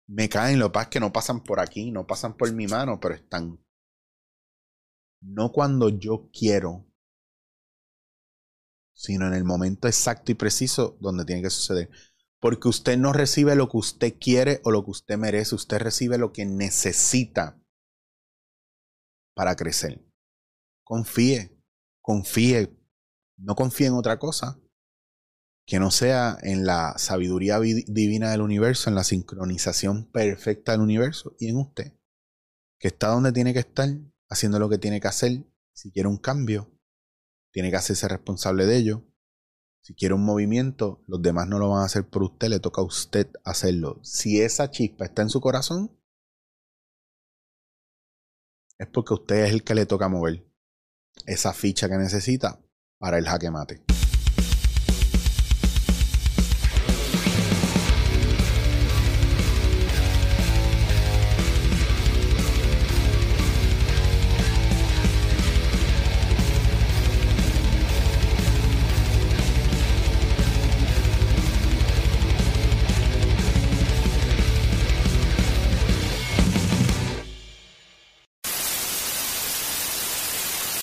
me 0.08 0.28
caen, 0.28 0.60
lo 0.60 0.72
que 0.72 0.80
que 0.90 1.00
no 1.00 1.14
pasan 1.14 1.44
por 1.44 1.60
aquí, 1.60 1.92
no 1.92 2.08
pasan 2.08 2.36
por 2.36 2.52
mi 2.54 2.68
mano, 2.68 3.00
pero 3.00 3.16
están. 3.16 3.60
No 5.22 5.52
cuando 5.52 5.90
yo 5.90 6.30
quiero, 6.32 6.86
sino 8.94 9.28
en 9.28 9.34
el 9.34 9.44
momento 9.44 9.88
exacto 9.88 10.32
y 10.32 10.36
preciso 10.36 10.98
donde 11.00 11.26
tiene 11.26 11.42
que 11.42 11.50
suceder. 11.50 11.90
Porque 12.40 12.70
usted 12.70 12.98
no 12.98 13.14
recibe 13.14 13.56
lo 13.56 13.70
que 13.70 13.78
usted 13.78 14.18
quiere 14.20 14.62
o 14.64 14.72
lo 14.72 14.84
que 14.84 14.92
usted 14.92 15.18
merece, 15.18 15.56
usted 15.56 15.78
recibe 15.78 16.18
lo 16.18 16.32
que 16.32 16.46
necesita 16.46 17.62
para 19.36 19.56
crecer. 19.56 20.06
Confíe, 20.84 21.59
confíe, 22.10 22.76
no 23.38 23.54
confíe 23.54 23.86
en 23.86 23.94
otra 23.94 24.18
cosa 24.18 24.60
que 25.68 25.78
no 25.78 25.92
sea 25.92 26.40
en 26.42 26.66
la 26.66 26.98
sabiduría 26.98 27.60
divina 27.60 28.32
del 28.32 28.42
universo, 28.42 28.90
en 28.90 28.96
la 28.96 29.04
sincronización 29.04 30.10
perfecta 30.12 30.72
del 30.72 30.82
universo 30.82 31.36
y 31.38 31.50
en 31.50 31.58
usted, 31.58 31.94
que 32.80 32.88
está 32.88 33.10
donde 33.10 33.32
tiene 33.32 33.54
que 33.54 33.60
estar, 33.60 33.90
haciendo 34.28 34.58
lo 34.58 34.70
que 34.70 34.80
tiene 34.80 35.00
que 35.00 35.08
hacer. 35.08 35.46
Si 35.72 35.92
quiere 35.92 36.10
un 36.10 36.18
cambio, 36.18 36.72
tiene 37.52 37.70
que 37.70 37.76
hacerse 37.76 38.08
responsable 38.08 38.66
de 38.66 38.78
ello. 38.78 39.06
Si 39.84 39.94
quiere 39.94 40.16
un 40.16 40.26
movimiento, 40.26 41.04
los 41.06 41.22
demás 41.22 41.48
no 41.48 41.60
lo 41.60 41.70
van 41.70 41.84
a 41.84 41.86
hacer 41.86 42.10
por 42.10 42.24
usted, 42.24 42.48
le 42.48 42.60
toca 42.60 42.82
a 42.82 42.86
usted 42.86 43.30
hacerlo. 43.44 44.00
Si 44.02 44.42
esa 44.42 44.72
chispa 44.72 45.06
está 45.06 45.22
en 45.22 45.30
su 45.30 45.42
corazón, 45.42 45.96
es 48.80 48.88
porque 48.88 49.14
usted 49.14 49.46
es 49.46 49.52
el 49.52 49.64
que 49.64 49.76
le 49.76 49.86
toca 49.86 50.10
mover 50.10 50.49
esa 51.26 51.54
ficha 51.54 51.90
que 51.90 51.98
necesita 51.98 52.60
para 53.00 53.18
el 53.18 53.26
jaque 53.26 53.52
mate. 53.52 53.99